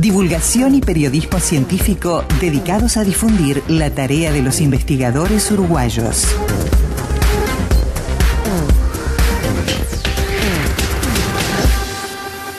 Divulgación 0.00 0.74
y 0.74 0.80
periodismo 0.80 1.38
científico 1.38 2.24
dedicados 2.40 2.96
a 2.96 3.04
difundir 3.04 3.62
la 3.68 3.90
tarea 3.90 4.32
de 4.32 4.42
los 4.42 4.60
investigadores 4.60 5.50
uruguayos. 5.52 6.26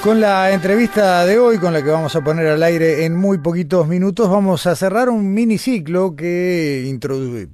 Con 0.05 0.21
la 0.21 0.51
entrevista 0.51 1.25
de 1.25 1.39
hoy, 1.39 1.57
con 1.57 1.73
la 1.73 1.81
que 1.81 1.89
vamos 1.89 2.15
a 2.15 2.23
poner 2.23 2.45
al 2.45 2.61
aire 2.61 3.05
en 3.05 3.15
muy 3.15 3.39
poquitos 3.39 3.87
minutos, 3.87 4.29
vamos 4.29 4.67
a 4.67 4.75
cerrar 4.75 5.09
un 5.09 5.33
miniciclo 5.33 6.15
que 6.15 6.95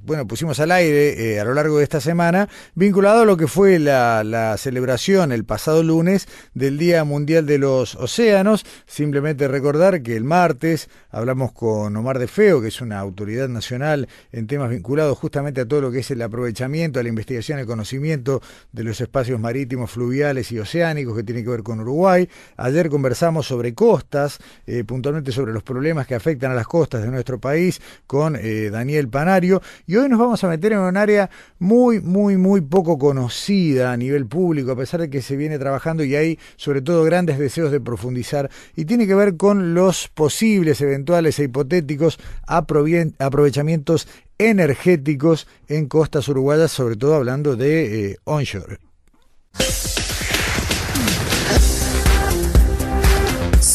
bueno, 0.04 0.28
pusimos 0.28 0.60
al 0.60 0.72
aire 0.72 1.36
eh, 1.36 1.40
a 1.40 1.46
lo 1.46 1.54
largo 1.54 1.78
de 1.78 1.86
esta 1.86 2.02
semana, 2.02 2.50
vinculado 2.76 3.22
a 3.22 3.26
lo 3.26 3.38
que 3.38 3.48
fue 3.48 3.80
la, 3.80 4.56
celebración 4.58 5.32
el 5.32 5.46
pasado 5.46 5.82
lunes 5.82 6.28
del 6.54 6.78
Día 6.78 7.06
Mundial 7.06 7.46
de 7.46 7.58
los 7.58 7.96
Océanos. 7.96 8.66
Simplemente 8.86 9.48
recordar 9.48 10.04
que 10.04 10.18
el 10.18 10.26
martes 10.26 10.90
hablamos 11.10 11.54
con 11.54 11.96
Omar 11.96 12.20
de 12.20 12.28
Feo, 12.28 12.62
que 12.62 12.68
es 12.68 12.82
una 12.82 13.00
autoridad 13.00 13.48
nacional 13.48 14.10
en 14.34 14.48
temas 14.48 14.70
vinculados 14.70 15.18
justamente 15.18 15.62
a 15.62 15.66
todo 15.66 15.80
lo 15.80 15.90
que 15.90 16.00
es 16.00 16.12
el 16.12 16.22
aprovechamiento, 16.22 17.00
a 17.00 17.04
la 17.04 17.10
investigación, 17.10 17.60
el 17.60 17.66
conocimiento 17.66 18.42
de 18.74 18.84
los 18.84 19.00
espacios 19.00 19.40
marítimos, 19.40 19.90
fluviales 19.90 20.52
y 20.52 20.60
oceánicos 20.60 21.16
que 21.16 21.24
tiene 21.24 21.46
que 21.46 21.50
ver 21.50 21.64
con 21.64 21.80
Uruguay. 21.80 22.28
Ayer 22.58 22.90
conversamos 22.90 23.48
sobre 23.48 23.74
costas, 23.74 24.40
eh, 24.66 24.84
puntualmente 24.84 25.32
sobre 25.32 25.54
los 25.54 25.64
problemas 25.64 26.08
que 26.08 26.16
afectan 26.16 26.52
a 26.52 26.56
las 26.56 26.68
costas 26.68 27.02
de 27.02 27.10
nuestro 27.10 27.40
país 27.40 27.82
con 28.08 28.36
eh, 28.36 28.70
Daniel 28.72 29.08
Panario 29.08 29.62
y 29.88 29.96
hoy 29.96 30.10
nos 30.10 30.20
vamos 30.20 30.44
a 30.44 30.48
meter 30.48 30.74
en 30.74 30.80
un 30.80 30.98
área 30.98 31.30
muy, 31.60 32.00
muy, 32.00 32.38
muy 32.38 32.62
poco 32.62 32.98
conocida 32.98 33.92
a 33.92 33.98
nivel 33.98 34.26
público, 34.28 34.72
a 34.72 34.76
pesar 34.76 35.02
de 35.02 35.10
que 35.10 35.22
se 35.22 35.36
viene 35.36 35.60
trabajando 35.60 36.04
y 36.04 36.16
hay 36.16 36.40
sobre 36.56 36.82
todo 36.82 37.04
grandes 37.04 37.40
deseos 37.40 37.72
de 37.72 37.80
profundizar 37.80 38.50
y 38.76 38.86
tiene 38.86 39.08
que 39.08 39.16
ver 39.16 39.38
con 39.38 39.74
los 39.74 40.08
posibles, 40.08 40.82
eventuales 40.82 41.40
e 41.40 41.44
hipotéticos 41.44 42.20
aprovechamientos 42.48 44.08
energéticos 44.38 45.48
en 45.68 45.88
costas 45.88 46.28
uruguayas, 46.28 46.72
sobre 46.72 46.96
todo 46.96 47.16
hablando 47.16 47.56
de 47.56 48.12
eh, 48.12 48.18
onshore. 48.24 48.80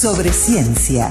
Sobre 0.06 0.32
ciencia. 0.32 1.10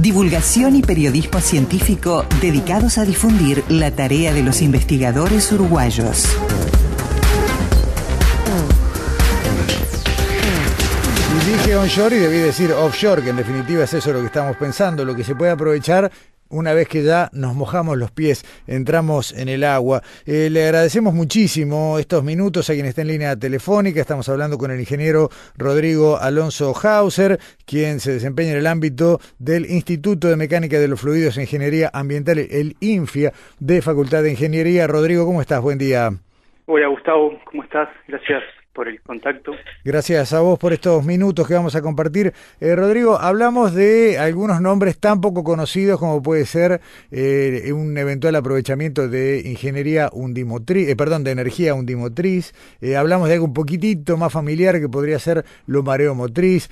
Divulgación 0.00 0.74
y 0.74 0.80
periodismo 0.80 1.38
científico 1.38 2.24
dedicados 2.40 2.96
a 2.96 3.04
difundir 3.04 3.62
la 3.68 3.90
tarea 3.90 4.32
de 4.32 4.42
los 4.42 4.62
investigadores 4.62 5.52
uruguayos. 5.52 6.24
Y 11.34 11.50
dije 11.50 11.76
onshore 11.76 12.16
y 12.16 12.20
debí 12.20 12.38
decir 12.38 12.72
offshore, 12.72 13.20
que 13.20 13.28
en 13.28 13.36
definitiva 13.36 13.84
es 13.84 13.92
eso 13.92 14.10
lo 14.14 14.20
que 14.20 14.26
estamos 14.28 14.56
pensando, 14.56 15.04
lo 15.04 15.14
que 15.14 15.22
se 15.22 15.34
puede 15.34 15.50
aprovechar 15.50 16.10
una 16.48 16.72
vez 16.74 16.88
que 16.88 17.02
ya 17.02 17.28
nos 17.32 17.54
mojamos 17.54 17.96
los 17.96 18.10
pies, 18.10 18.44
entramos 18.66 19.32
en 19.32 19.48
el 19.48 19.64
agua. 19.64 20.02
Eh, 20.26 20.48
le 20.50 20.64
agradecemos 20.64 21.14
muchísimo 21.14 21.98
estos 21.98 22.22
minutos 22.24 22.70
a 22.70 22.74
quien 22.74 22.86
está 22.86 23.02
en 23.02 23.08
línea 23.08 23.36
telefónica. 23.36 24.00
Estamos 24.00 24.28
hablando 24.28 24.58
con 24.58 24.70
el 24.70 24.80
ingeniero 24.80 25.28
Rodrigo 25.56 26.18
Alonso 26.18 26.74
Hauser, 26.82 27.38
quien 27.64 28.00
se 28.00 28.12
desempeña 28.12 28.52
en 28.52 28.58
el 28.58 28.66
ámbito 28.66 29.18
del 29.38 29.66
Instituto 29.70 30.28
de 30.28 30.36
Mecánica 30.36 30.78
de 30.78 30.88
los 30.88 31.00
Fluidos 31.00 31.36
e 31.38 31.42
Ingeniería 31.42 31.90
Ambiental, 31.92 32.38
el 32.38 32.76
INFIA, 32.80 33.32
de 33.58 33.82
Facultad 33.82 34.22
de 34.22 34.30
Ingeniería. 34.30 34.86
Rodrigo, 34.86 35.26
¿cómo 35.26 35.40
estás? 35.40 35.60
Buen 35.60 35.78
día. 35.78 36.10
Hola 36.66 36.88
Gustavo, 36.88 37.38
¿cómo 37.44 37.62
estás? 37.62 37.88
Gracias 38.08 38.42
por 38.76 38.88
el 38.88 39.00
contacto. 39.00 39.52
Gracias 39.84 40.34
a 40.34 40.40
vos 40.40 40.58
por 40.58 40.74
estos 40.74 41.02
minutos 41.02 41.48
que 41.48 41.54
vamos 41.54 41.74
a 41.74 41.80
compartir. 41.80 42.34
Eh, 42.60 42.76
Rodrigo, 42.76 43.18
hablamos 43.18 43.74
de 43.74 44.18
algunos 44.18 44.60
nombres 44.60 44.98
tan 44.98 45.22
poco 45.22 45.42
conocidos 45.42 45.98
como 45.98 46.22
puede 46.22 46.44
ser 46.44 46.82
eh, 47.10 47.72
un 47.72 47.96
eventual 47.96 48.36
aprovechamiento 48.36 49.08
de 49.08 49.40
ingeniería 49.46 50.10
undimotriz, 50.12 50.90
eh, 50.90 50.94
perdón, 50.94 51.24
de 51.24 51.30
energía 51.30 51.72
undimotriz. 51.72 52.52
hablamos 52.96 53.28
de 53.28 53.34
algo 53.34 53.46
un 53.46 53.54
poquitito 53.54 54.18
más 54.18 54.30
familiar 54.30 54.78
que 54.78 54.90
podría 54.90 55.18
ser 55.18 55.46
lo 55.66 55.82
mareomotriz. 55.82 56.68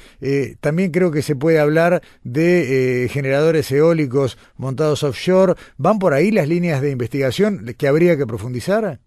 también 0.60 0.90
creo 0.90 1.10
que 1.10 1.22
se 1.22 1.36
puede 1.36 1.58
hablar 1.58 2.02
de 2.22 3.08
generadores 3.10 3.72
eólicos 3.72 4.36
montados 4.58 5.02
offshore. 5.02 5.54
¿Van 5.78 5.98
por 5.98 6.12
ahí 6.12 6.30
las 6.30 6.48
líneas 6.48 6.82
de 6.82 6.90
investigación 6.90 7.74
que 7.78 7.88
habría 7.88 8.18
que 8.18 8.26
profundizar? 8.26 9.00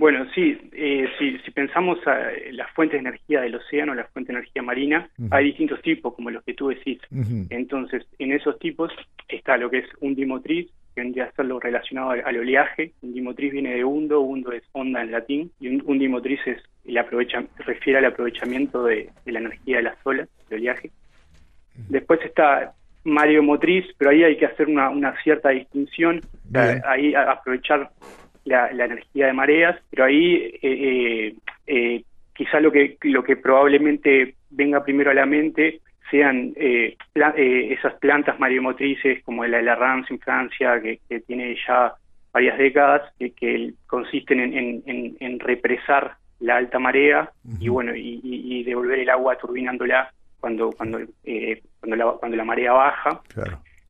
Bueno, 0.00 0.24
sí, 0.34 0.56
eh, 0.72 1.06
si, 1.18 1.50
pensamos 1.50 1.98
a 2.06 2.30
las 2.52 2.70
fuentes 2.70 2.94
de 2.94 3.06
energía 3.06 3.42
del 3.42 3.56
océano, 3.56 3.94
las 3.94 4.08
fuentes 4.12 4.32
de 4.32 4.38
energía 4.38 4.62
marina, 4.62 5.10
hay 5.30 5.44
distintos 5.44 5.82
tipos, 5.82 6.14
como 6.14 6.30
los 6.30 6.42
que 6.42 6.54
tú 6.54 6.68
decís. 6.68 6.98
Entonces, 7.50 8.06
en 8.18 8.32
esos 8.32 8.58
tipos 8.60 8.90
está 9.28 9.58
lo 9.58 9.68
que 9.68 9.80
es 9.80 9.84
un 10.00 10.14
dimotriz, 10.14 10.68
que 10.94 11.02
vendría 11.02 11.24
a 11.24 11.32
ser 11.32 11.44
lo 11.44 11.60
relacionado 11.60 12.12
al, 12.12 12.34
oleaje. 12.34 12.92
Un 13.02 13.12
dimotriz 13.12 13.52
viene 13.52 13.74
de 13.74 13.84
undo, 13.84 14.22
undo 14.22 14.52
es 14.52 14.62
onda 14.72 15.02
en 15.02 15.12
latín, 15.12 15.52
y 15.60 15.68
un, 15.68 15.98
dimotriz 15.98 16.40
es, 16.46 16.62
el 16.86 16.96
aprovecha, 16.96 17.44
refiere 17.58 17.98
al 17.98 18.06
aprovechamiento 18.06 18.84
de, 18.84 19.10
la 19.26 19.40
energía 19.40 19.76
de 19.76 19.82
las 19.82 19.98
olas, 20.04 20.30
del 20.48 20.60
oleaje. 20.60 20.90
Después 21.90 22.20
está 22.24 22.72
mareomotriz, 23.04 23.84
pero 23.98 24.12
ahí 24.12 24.24
hay 24.24 24.38
que 24.38 24.46
hacer 24.46 24.66
una, 24.66 25.14
cierta 25.22 25.50
distinción, 25.50 26.22
ahí 26.86 27.14
aprovechar 27.14 27.90
la, 28.44 28.70
energía 28.70 29.26
de 29.26 29.32
mareas, 29.32 29.76
pero 29.90 30.04
ahí 30.04 30.34
eh, 30.34 30.58
eh, 30.62 31.34
eh, 31.66 32.04
quizá 32.34 32.60
lo 32.60 32.72
que, 32.72 32.96
lo 33.02 33.22
que 33.22 33.36
probablemente 33.36 34.34
venga 34.50 34.82
primero 34.82 35.10
a 35.10 35.14
la 35.14 35.26
mente 35.26 35.80
sean 36.10 36.52
esas 36.56 37.94
plantas 38.00 38.40
mareomotrices 38.40 39.22
como 39.22 39.46
la 39.46 39.58
de 39.58 39.62
la 39.62 39.76
Rance 39.76 40.12
en 40.12 40.18
Francia, 40.18 40.80
que, 40.80 40.98
tiene 41.20 41.56
ya 41.66 41.94
varias 42.32 42.58
décadas, 42.58 43.02
que, 43.18 43.74
consisten 43.86 44.40
en, 44.40 45.38
represar 45.38 46.16
la 46.40 46.56
alta 46.56 46.80
marea 46.80 47.30
y 47.60 47.68
bueno 47.68 47.92
y, 47.94 48.64
devolver 48.64 48.98
el 48.98 49.10
agua 49.10 49.38
turbinándola 49.38 50.12
cuando 50.40 50.70
cuando 50.72 50.98
cuando 51.78 51.96
la, 51.96 52.12
cuando 52.12 52.36
la 52.36 52.44
marea 52.44 52.72
baja 52.72 53.20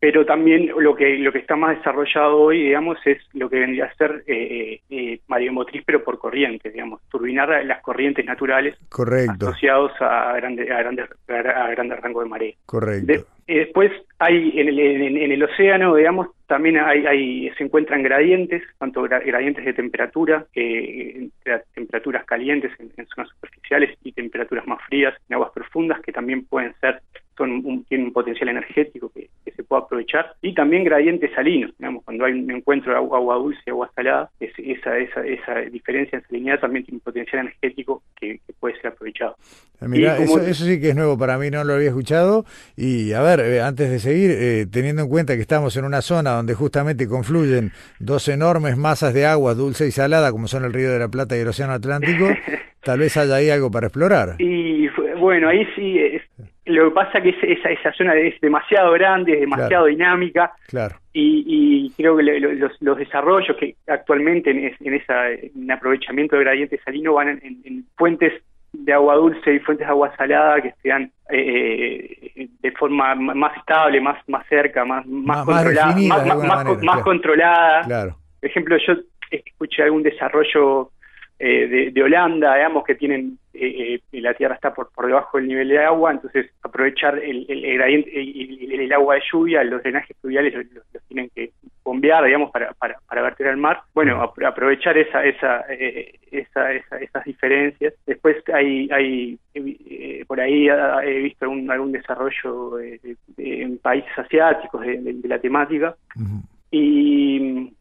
pero 0.01 0.25
también 0.25 0.73
lo 0.79 0.97
que 0.97 1.19
lo 1.19 1.31
que 1.31 1.41
está 1.41 1.57
más 1.57 1.77
desarrollado 1.77 2.41
hoy, 2.41 2.63
digamos, 2.63 2.99
es 3.05 3.19
lo 3.35 3.51
que 3.51 3.61
vendría 3.61 3.85
a 3.85 3.95
ser 3.95 4.25
eh, 4.27 4.81
eh, 4.89 5.21
mareomotriz, 5.29 5.83
pero 5.85 6.03
por 6.03 6.19
corriente, 6.19 6.71
digamos, 6.71 7.03
turbinar 7.11 7.65
las 7.67 7.83
corrientes 7.83 8.25
naturales 8.25 8.77
asociados 8.91 9.93
a 10.01 10.33
grandes 10.37 10.71
a 10.71 10.79
grandes 10.79 11.07
a 11.29 11.71
grandes 11.71 12.01
rangos 12.01 12.25
de 12.25 12.31
marea. 12.31 12.55
Correcto. 12.65 13.27
después 13.47 13.93
hay 14.19 14.59
en 14.59 14.69
el, 14.69 14.79
en, 14.79 15.33
el 15.33 15.43
océano, 15.43 15.95
digamos, 15.95 16.29
también 16.47 16.79
hay, 16.79 17.05
hay, 17.05 17.51
se 17.59 17.65
encuentran 17.65 18.03
gradientes, 18.03 18.63
tanto 18.79 19.03
gradientes 19.03 19.67
de 19.67 19.75
temperatura, 19.75 20.47
eh, 20.55 21.29
temperaturas 21.75 22.25
calientes 22.25 22.73
en, 22.79 22.91
en 22.97 23.07
zonas 23.07 23.29
superficiales 23.33 23.99
y 24.03 24.13
temperaturas 24.13 24.67
más 24.67 24.81
frías 24.89 25.15
en 25.29 25.35
aguas 25.35 25.53
profundas, 25.53 26.01
que 26.01 26.13
también 26.13 26.47
pueden 26.47 26.75
ser 26.81 27.03
un, 27.45 27.85
tiene 27.85 28.05
un 28.05 28.13
potencial 28.13 28.49
energético 28.49 29.11
que, 29.11 29.29
se 29.71 29.75
puede 29.77 29.83
aprovechar, 29.83 30.35
y 30.43 30.53
también 30.55 30.85
gradientes 30.85 31.31
salinos, 31.33 31.73
digamos, 31.79 32.05
cuando 32.05 32.25
hay 32.25 32.33
un 32.33 32.51
encuentro 32.51 32.93
de 32.93 32.99
agua, 32.99 33.37
dulce 33.37 33.61
y 33.67 33.71
agua 33.71 33.91
salada, 33.95 34.31
esa, 34.41 34.99
esa, 34.99 35.25
esa 35.25 35.55
diferencia 35.71 36.19
en 36.19 36.25
salinidad 36.27 36.59
también 36.61 36.85
tiene 36.85 36.97
un 36.97 37.01
potencial 37.01 37.43
energético 37.43 38.03
que, 38.19 38.41
puede 38.59 38.75
ser 38.81 38.89
aprovechado. 38.89 39.37
Ah, 39.81 39.87
eso, 40.19 40.65
sí 40.65 40.81
que 40.81 40.91
es 40.91 40.97
nuevo 40.97 41.17
para 41.17 41.39
mí, 41.39 41.51
no 41.51 41.65
lo 41.65 41.75
había 41.75 41.89
escuchado, 41.89 42.45
y 42.77 43.13
a 43.13 43.23
ver, 43.23 43.41
eh, 43.41 43.61
antes 43.61 43.91
de 43.91 43.99
seguir, 44.01 44.31
eh, 44.33 44.67
teniendo 44.71 45.03
en 45.03 45.09
cuenta 45.09 45.35
que 45.37 45.41
estamos 45.41 45.77
en 45.77 45.85
una 45.85 46.03
zona 46.03 46.33
donde 46.33 46.55
justamente 46.55 47.07
confluyen 47.09 47.71
dos 47.99 48.29
enormes 48.29 48.77
masas 48.77 49.15
de 49.15 49.25
agua 49.25 49.55
dulce 49.55 49.87
y 49.87 49.91
salada, 49.93 50.33
como 50.33 50.49
son 50.49 50.65
el 50.65 50.73
Río 50.73 50.91
de 50.91 50.99
la 50.99 51.09
Plata 51.09 51.37
y 51.37 51.41
el 51.41 51.49
Océano 51.49 51.73
Atlántico, 51.75 52.29
tal 52.83 52.99
vez 52.99 53.17
haya 53.17 53.37
ahí 53.37 53.51
algo 53.51 53.71
para 53.71 53.87
explorar. 53.87 54.37
Y 54.39 54.89
bueno, 55.21 55.49
ahí 55.49 55.67
sí, 55.77 55.99
es, 55.99 56.20
lo 56.71 56.89
que 56.89 56.95
pasa 56.95 57.21
que 57.21 57.31
esa, 57.31 57.71
esa 57.71 57.93
zona 57.93 58.15
es 58.15 58.41
demasiado 58.41 58.93
grande, 58.93 59.35
es 59.35 59.41
demasiado 59.41 59.87
dinámica. 59.87 60.53
Claro. 60.69 60.97
Y, 61.13 61.93
creo 61.97 62.17
que 62.17 62.23
los, 62.23 62.99
desarrollos 62.99 63.57
que 63.57 63.75
actualmente 63.87 64.51
en, 64.51 64.75
en 64.81 64.95
esa 64.95 65.31
en 65.31 65.71
aprovechamiento 65.71 66.37
de 66.37 66.45
gradiente 66.45 66.81
salino 66.85 67.15
van 67.15 67.41
en, 67.43 67.85
fuentes 67.97 68.33
de 68.73 68.93
agua 68.93 69.17
dulce 69.17 69.55
y 69.55 69.59
fuentes 69.59 69.87
de 69.87 69.91
agua 69.91 70.15
salada 70.17 70.61
que 70.61 70.73
sean 70.83 71.11
eh, 71.29 72.33
eh, 72.37 72.49
de 72.61 72.73
forma 72.73 73.15
más 73.17 73.57
estable, 73.57 74.01
más 74.01 74.17
más 74.29 74.47
cerca, 74.47 74.85
más 74.85 75.05
más, 75.07 75.45
controlada, 75.45 76.77
más, 76.83 77.03
controlada. 77.03 77.83
Claro. 77.83 78.17
Por 78.41 78.49
ejemplo, 78.49 78.77
yo 78.87 78.95
escuché 79.31 79.83
algún 79.83 80.03
desarrollo 80.03 80.91
eh, 81.43 81.91
de, 81.95 82.03
Holanda, 82.03 82.55
digamos, 82.55 82.85
que 82.85 82.95
tienen, 82.95 83.39
eh, 83.61 84.01
eh, 84.13 84.21
la 84.21 84.35
tierra 84.35 84.55
está 84.55 84.73
por, 84.73 84.91
por 84.93 85.07
debajo 85.07 85.39
del 85.39 85.49
nivel 85.49 85.69
de 85.69 85.85
agua, 85.85 86.13
entonces 86.13 86.51
aprovechar 86.63 87.19
el, 87.19 87.45
el, 87.49 87.65
el, 87.65 88.93
agua 88.93 89.17
de 89.17 89.23
lluvia, 89.31 89.63
los 89.65 89.83
drenajes 89.83 90.17
fluviales 90.21 90.55
los, 90.55 90.85
tienen 91.09 91.31
que 91.35 91.53
bombear, 91.85 92.25
digamos, 92.25 92.51
para, 92.51 92.73
para, 92.75 92.99
para 93.07 93.23
verter 93.23 93.49
al 93.49 93.57
mar. 93.57 93.83
Bueno, 93.95 94.23
aprovechar 94.23 94.97
esa, 94.97 95.25
esa, 95.25 95.61
esa, 96.31 96.73
esas 96.73 97.25
diferencias. 97.25 97.95
Después 98.07 98.37
hay, 98.53 98.89
hay 98.91 99.39
por 100.27 100.41
ahí 100.41 100.69
he 100.69 101.19
visto 101.19 101.45
algún, 101.45 101.71
algún 101.71 101.93
desarrollo 101.93 102.79
en 102.81 103.79
países 103.79 104.11
asiáticos 104.17 104.81
de, 104.81 105.21
la 105.25 105.39
temática. 105.39 105.97
Y 106.71 107.73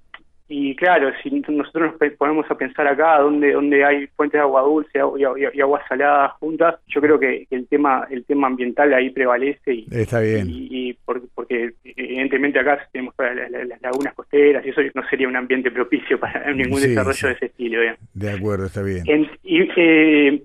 claro, 0.80 1.12
si 1.22 1.30
nosotros 1.30 1.94
nos 2.00 2.14
ponemos 2.14 2.50
a 2.50 2.56
pensar 2.56 2.88
acá 2.88 3.20
dónde, 3.20 3.52
dónde 3.52 3.84
hay 3.84 4.08
fuentes 4.16 4.38
de 4.38 4.44
agua 4.44 4.62
dulce 4.62 4.98
y, 4.98 5.62
agua 5.62 5.82
salada 5.90 6.30
juntas, 6.40 6.76
yo 6.88 7.02
creo 7.02 7.20
que 7.20 7.46
el 7.52 7.68
tema 7.68 8.08
el 8.10 8.24
tema 8.24 8.48
ambiental 8.48 8.94
ahí 8.94 9.10
prevalece 9.10 9.74
y, 9.74 9.88
Está 9.92 10.22
bien. 10.22 10.48
y, 10.50 10.94
porque, 11.04 11.74
evidentemente 11.84 12.60
acá 12.60 12.80
tenemos 12.94 13.14
las, 13.18 13.82
lagunas 13.82 14.14
costeras 14.14 14.66
y 14.66 14.70
eso 14.70 14.82
no 14.96 15.04
sería 15.10 15.28
un 15.28 15.36
ambiente 15.36 15.70
propicio 15.70 16.18
para 16.18 16.50
ningún 16.54 16.82
desarrollo 16.82 17.28
de 17.28 17.34
ese 17.34 17.46
estilo. 17.48 17.82
De 18.14 18.32
acuerdo, 18.32 18.68
está 18.68 18.82
bien. 18.82 19.04
y, 19.44 19.70
eh, 19.76 20.42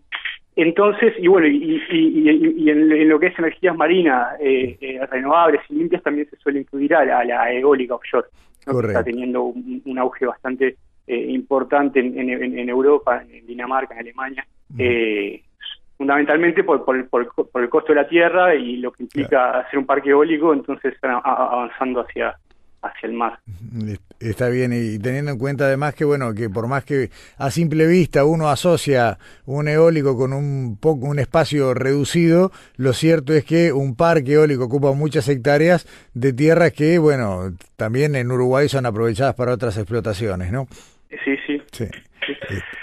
entonces, 0.56 1.14
y 1.18 1.28
bueno, 1.28 1.46
y, 1.46 1.80
y, 1.90 2.70
en, 2.70 3.08
lo 3.08 3.20
que 3.20 3.28
es 3.28 3.38
energías 3.38 3.76
marinas 3.76 4.36
eh, 4.40 4.76
eh, 4.80 5.06
renovables 5.10 5.60
y 5.68 5.74
limpias 5.74 6.02
también 6.02 6.28
se 6.28 6.36
suele 6.36 6.60
incluir 6.60 6.92
a 6.94 7.24
la 7.24 7.52
eólica 7.52 7.94
offshore 7.94 8.26
que 8.64 8.86
está 8.86 9.04
teniendo 9.04 9.42
un, 9.44 9.98
auge 9.98 10.26
bastante 10.26 10.76
eh, 11.06 11.26
importante 11.30 12.00
en, 12.00 12.68
Europa, 12.68 13.22
en 13.28 13.46
Dinamarca, 13.46 13.94
en 13.94 14.00
Alemania, 14.00 14.46
eh, 14.78 15.42
fundamentalmente 15.96 16.64
por, 16.64 16.84
por, 16.84 17.08
por, 17.08 17.62
el 17.62 17.68
costo 17.68 17.92
de 17.92 18.00
la 18.02 18.08
tierra 18.08 18.54
y 18.54 18.76
lo 18.78 18.92
que 18.92 19.04
implica 19.04 19.60
hacer 19.60 19.78
un 19.78 19.86
parque 19.86 20.10
eólico, 20.10 20.52
entonces 20.52 20.94
están 20.94 21.20
avanzando 21.22 22.00
hacia 22.00 22.36
hacia 22.84 23.08
el 23.08 23.14
mar. 23.14 23.38
Está 24.20 24.48
bien, 24.48 24.72
y 24.72 24.98
teniendo 24.98 25.32
en 25.32 25.38
cuenta 25.38 25.64
además 25.64 25.94
que, 25.94 26.04
bueno, 26.04 26.34
que 26.34 26.48
por 26.48 26.68
más 26.68 26.84
que 26.84 27.10
a 27.36 27.50
simple 27.50 27.86
vista 27.86 28.24
uno 28.24 28.48
asocia 28.48 29.18
un 29.46 29.68
eólico 29.68 30.16
con 30.16 30.32
un 30.32 30.78
poco 30.80 31.06
un 31.06 31.18
espacio 31.18 31.74
reducido, 31.74 32.50
lo 32.76 32.92
cierto 32.92 33.32
es 33.32 33.44
que 33.44 33.72
un 33.72 33.96
parque 33.96 34.34
eólico 34.34 34.64
ocupa 34.64 34.92
muchas 34.92 35.28
hectáreas 35.28 35.86
de 36.14 36.32
tierras 36.32 36.72
que, 36.72 36.98
bueno, 36.98 37.52
también 37.76 38.14
en 38.16 38.30
Uruguay 38.30 38.68
son 38.68 38.86
aprovechadas 38.86 39.34
para 39.34 39.52
otras 39.52 39.76
explotaciones, 39.76 40.52
¿no? 40.52 40.66
Sí, 41.24 41.36
sí. 41.46 41.62
Sí. 41.72 41.88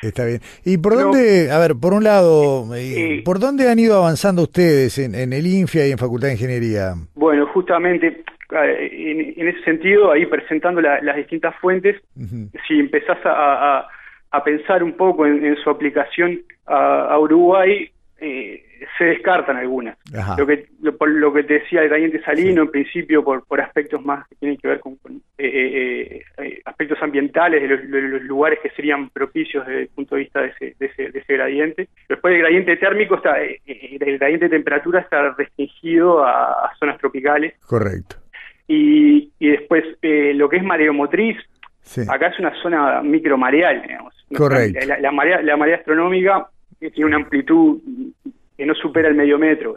Está 0.02 0.26
bien. 0.26 0.42
¿Y 0.66 0.78
por 0.78 0.96
dónde, 0.96 1.52
a 1.52 1.60
ver, 1.60 1.76
por 1.76 1.94
un 1.94 2.04
lado, 2.04 2.68
eh, 2.76 3.22
¿por 3.26 3.40
dónde 3.40 3.70
han 3.70 3.80
ido 3.80 3.98
avanzando 3.98 4.44
ustedes 4.44 4.98
en, 5.00 5.16
en, 5.16 5.34
el 5.34 5.48
INFIA 5.48 5.88
y 5.88 5.92
en 5.92 5.98
Facultad 5.98 6.28
de 6.28 6.34
Ingeniería? 6.34 6.94
Bueno, 7.16 7.48
justamente 7.48 8.24
en, 8.52 9.34
en, 9.38 9.48
ese 9.48 9.64
sentido, 9.64 10.12
ahí 10.12 10.26
presentando 10.26 10.82
las 10.82 11.16
distintas 11.16 11.56
fuentes, 11.58 12.02
si 12.68 12.80
empezás 12.80 13.18
a, 13.26 13.88
a, 14.32 14.44
pensar 14.44 14.84
un 14.84 14.94
poco 14.94 15.26
en, 15.26 15.56
su 15.58 15.70
aplicación 15.70 16.42
a, 16.66 17.18
Uruguay, 17.20 17.90
eh, 18.20 18.64
se 18.98 19.06
descartan 19.06 19.58
algunas. 19.58 19.98
Lo 20.38 20.46
que 20.46 20.68
lo, 20.82 20.96
por 20.98 21.10
lo 21.10 21.34
que 21.34 21.44
te 21.44 21.56
decía 21.56 21.82
el 21.82 21.90
Gallente 21.90 22.22
Salino, 22.24 22.64
en 22.64 22.72
principio 22.72 23.24
por, 23.24 23.46
por 23.46 23.62
aspectos 23.62 24.04
más 24.04 24.28
que 24.28 24.36
tienen 24.36 24.58
que 24.58 24.68
ver 24.68 24.80
con, 24.80 24.98
eh, 25.38 26.22
eh, 26.38 26.62
aspectos 26.66 26.98
ambientales 27.02 27.62
de 27.62 28.02
los, 28.02 28.22
lugares 28.24 28.60
que 28.62 28.70
serían 28.72 29.10
propicios 29.10 29.66
desde 29.66 29.82
el 29.84 29.88
punto 29.90 30.16
de 30.16 30.22
vista 30.22 30.42
de 30.42 30.48
ese, 30.48 30.76
de 30.80 30.86
ese, 30.86 31.10
de 31.10 31.20
ese 31.20 31.34
gradiente. 31.34 31.88
Después 32.08 32.34
el 32.34 32.42
gradiente 32.42 32.78
térmico 32.78 33.16
está, 33.16 33.40
el 33.40 34.18
gradiente 34.18 34.46
de 34.46 34.58
temperatura 34.58 35.00
está 35.00 35.32
restringido 35.34 36.24
a 36.24 36.72
zonas 36.80 36.98
tropicales. 37.00 37.54
Correcto. 37.66 38.21
Y, 38.74 39.32
después 39.40 39.84
eh, 40.02 40.34
lo 40.34 40.48
que 40.48 40.58
es 40.58 40.64
mareomotriz, 40.64 41.38
acá 42.08 42.28
es 42.28 42.40
una 42.40 42.54
zona 42.62 43.02
micromareal, 43.02 43.82
digamos. 43.82 44.14
Correcto. 44.34 44.80
La, 45.02 45.12
marea, 45.12 45.42
la 45.42 45.58
marea 45.58 45.76
astronómica 45.76 46.48
tiene 46.80 47.06
una 47.06 47.18
amplitud 47.18 47.80
que 48.58 48.66
no 48.66 48.74
supera 48.76 49.10
el 49.10 49.16
medio 49.16 49.38
metro. 49.38 49.76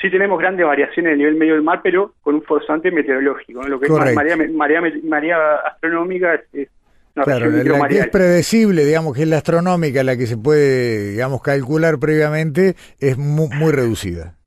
sí 0.00 0.10
tenemos 0.10 0.38
grandes 0.38 0.64
variaciones 0.64 1.10
en 1.10 1.12
el 1.12 1.18
nivel 1.18 1.34
medio 1.34 1.54
del 1.54 1.62
mar, 1.62 1.80
pero 1.82 2.14
con 2.22 2.36
un 2.36 2.42
forzante 2.42 2.90
meteorológico. 2.90 3.68
Lo 3.68 3.78
que 3.78 3.86
es 3.86 4.14
marea, 4.14 4.36
marea, 4.36 4.82
marea 5.04 5.56
astronómica 5.56 6.40
es, 6.54 6.68
claro, 7.12 7.50
la 7.50 7.88
que 7.88 7.98
es 7.98 8.08
predecible, 8.08 8.86
digamos, 8.86 9.14
que 9.14 9.22
es 9.22 9.28
la 9.28 9.36
astronómica, 9.36 10.02
la 10.04 10.16
que 10.16 10.26
se 10.26 10.38
puede, 10.38 11.10
digamos, 11.10 11.42
calcular 11.42 11.98
previamente, 11.98 12.76
es 12.98 13.18
muy, 13.18 13.48
muy 13.50 13.72
reducida 13.72 14.39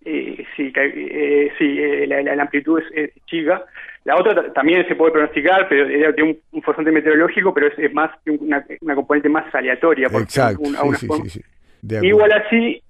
sí, 1.58 1.78
eh, 1.80 2.08
la, 2.08 2.42
amplitud 2.42 2.82
es, 2.94 3.12
chica. 3.26 3.64
La 4.06 4.18
otra 4.18 4.52
también 4.54 4.86
se 4.88 4.96
puede 4.96 5.14
pronosticar, 5.14 5.68
pero 5.70 6.14
tiene 6.14 6.38
un, 6.52 6.62
forzante 6.62 6.92
meteorológico, 6.92 7.54
pero 7.54 7.68
es, 7.68 7.94
más 7.94 8.12
una, 8.26 8.66
una, 8.82 8.96
componente 8.96 9.30
más 9.30 9.54
aleatoria. 9.54 10.08
Exacto, 10.08 10.64
Igual 12.02 12.32
así, 12.32 12.82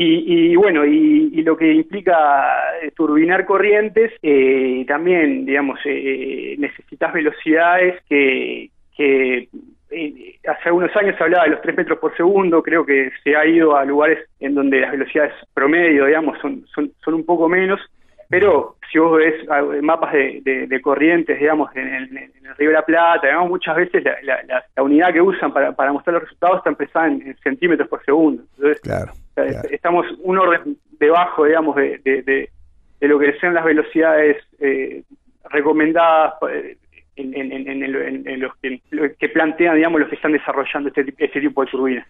y, 0.00 0.54
bueno, 0.54 0.84
y, 0.84 1.42
lo 1.42 1.56
que 1.56 1.72
implica 1.72 2.78
eh, 2.82 2.92
turbinar 2.94 3.44
corrientes, 3.44 4.12
eh, 4.22 4.84
también, 4.86 5.44
digamos, 5.44 5.80
eh, 5.84 6.54
necesitas 6.58 7.12
velocidades 7.12 8.00
que, 8.08 8.70
que 8.96 9.48
hace 10.46 10.68
algunos 10.68 10.94
años 10.94 11.16
se 11.16 11.24
hablaba 11.24 11.44
de 11.44 11.50
los 11.50 11.62
3 11.62 11.76
metros 11.76 11.98
por 11.98 12.16
segundo, 12.16 12.62
creo 12.62 12.86
que 12.86 13.10
se 13.24 13.34
ha 13.34 13.44
ido 13.46 13.76
a 13.76 13.84
lugares 13.84 14.18
en 14.38 14.54
donde 14.54 14.80
las 14.80 14.92
velocidades 14.92 15.32
promedio, 15.52 16.06
digamos, 16.06 16.38
son, 16.40 16.64
son, 16.72 16.92
son 17.02 17.14
un 17.14 17.24
poco 17.24 17.48
menos, 17.48 17.80
pero 18.28 18.76
si 18.90 18.98
vos 18.98 19.16
ves 19.18 19.34
ah, 19.50 19.62
mapas 19.82 20.12
de, 20.12 20.66
de, 20.68 20.80
corrientes, 20.80 21.38
digamos, 21.38 21.74
en 21.74 21.88
el, 21.88 22.32
Río 22.56 22.70
de 22.70 22.74
la 22.74 22.84
Plata, 22.84 23.26
digamos, 23.26 23.48
muchas 23.48 23.76
veces 23.76 24.02
la, 24.04 24.42
la, 24.74 24.82
unidad 24.82 25.12
que 25.12 25.20
usan 25.20 25.52
para, 25.52 25.72
para 25.72 25.92
mostrar 25.92 26.14
los 26.14 26.24
resultados 26.24 26.58
está 26.58 26.70
empezada 26.70 27.06
en, 27.06 27.36
centímetros 27.42 27.88
por 27.88 28.04
segundo. 28.04 28.42
Entonces, 28.56 28.80
claro, 28.80 29.12
estamos 29.70 30.06
un 30.22 30.38
orden 30.38 30.76
debajo, 30.98 31.44
digamos, 31.44 31.76
de, 31.76 31.98
de, 32.04 32.50
de, 33.00 33.08
lo 33.08 33.18
que 33.18 33.32
sean 33.38 33.54
las 33.54 33.64
velocidades 33.64 34.36
eh, 34.58 35.02
recomendadas 35.50 36.34
eh, 37.18 38.24
en, 38.24 38.40
los 38.40 38.52
que, 39.18 39.28
plantean, 39.28 39.76
digamos, 39.76 40.00
los 40.00 40.08
que 40.08 40.16
están 40.16 40.32
desarrollando 40.32 40.88
este, 40.88 41.12
este 41.18 41.40
tipo 41.40 41.64
de 41.64 41.70
turbinas. 41.70 42.06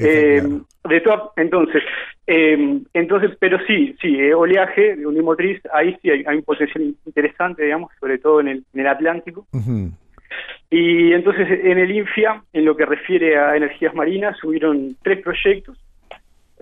eh, 0.00 0.42
de 0.88 1.02
entonces, 1.36 1.82
eh, 2.26 2.80
entonces, 2.94 3.32
pero 3.38 3.58
sí, 3.66 3.94
sí, 4.00 4.18
eh, 4.18 4.34
oleaje, 4.34 4.94
unimotriz, 5.06 5.60
ahí 5.72 5.96
sí 6.00 6.10
hay, 6.10 6.24
un 6.36 6.42
potencial 6.42 6.94
interesante, 7.04 7.64
digamos, 7.64 7.90
sobre 8.00 8.18
todo 8.18 8.40
en 8.40 8.48
el, 8.48 8.64
en 8.72 8.80
el 8.80 8.86
Atlántico. 8.86 9.46
Y 10.70 11.12
entonces 11.12 11.48
en 11.50 11.78
el 11.78 11.90
INFIA, 11.90 12.42
en 12.52 12.64
lo 12.64 12.76
que 12.76 12.86
refiere 12.86 13.36
a 13.36 13.56
energías 13.56 13.94
marinas, 13.94 14.42
hubieron 14.44 14.96
tres 15.02 15.20
proyectos 15.20 15.76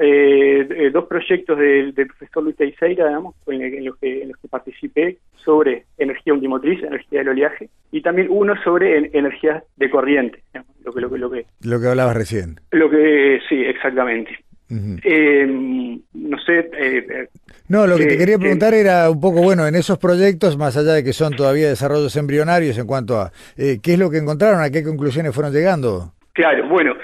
eh, 0.00 0.66
eh, 0.70 0.90
dos 0.90 1.06
proyectos 1.06 1.58
del, 1.58 1.92
profesor 1.92 2.44
Luis 2.44 2.56
Teixeira, 2.56 3.08
digamos, 3.08 3.34
en, 3.46 3.84
los 3.84 3.96
que, 3.96 4.22
en 4.22 4.28
los 4.28 4.38
que 4.38 4.48
participé 4.48 5.18
sobre 5.34 5.86
energía 5.98 6.34
undimotriz, 6.34 6.82
energía 6.82 7.20
del 7.20 7.30
oleaje, 7.30 7.68
y 7.90 8.00
también 8.00 8.28
uno 8.30 8.54
sobre 8.62 8.96
energías 9.16 9.64
de 9.76 9.90
corriente, 9.90 10.42
lo 10.84 10.92
que, 10.92 11.00
lo 11.00 11.10
que, 11.10 11.18
lo 11.18 11.30
que... 11.30 11.46
Lo 11.62 11.80
que 11.80 11.88
hablabas 11.88 12.16
recién. 12.16 12.60
Lo 12.70 12.88
que, 12.88 13.40
sí, 13.48 13.56
exactamente. 13.64 14.38
Em, 14.70 15.98
no 16.12 16.38
sé. 16.40 16.70
Eh, 16.74 17.28
no, 17.68 17.86
lo 17.86 17.96
que 17.96 18.04
te 18.04 18.18
quería 18.18 18.38
preguntar 18.38 18.74
era 18.74 19.10
un 19.10 19.18
poco, 19.18 19.42
bueno, 19.42 19.66
en 19.66 19.74
esos 19.74 19.98
proyectos, 19.98 20.58
más 20.58 20.76
allá 20.76 20.92
de 20.92 21.02
que 21.02 21.14
son 21.14 21.34
todavía 21.34 21.68
desarrollos 21.68 22.14
embrionarios 22.16 22.78
en 22.78 22.86
cuanto 22.86 23.18
a 23.18 23.32
qué 23.56 23.80
es 23.82 23.98
lo 23.98 24.10
que 24.10 24.18
encontraron, 24.18 24.60
a 24.60 24.70
qué 24.70 24.84
conclusiones 24.84 25.34
fueron 25.34 25.52
llegando. 25.52 26.12
Claro, 26.38 26.68
bueno, 26.68 26.94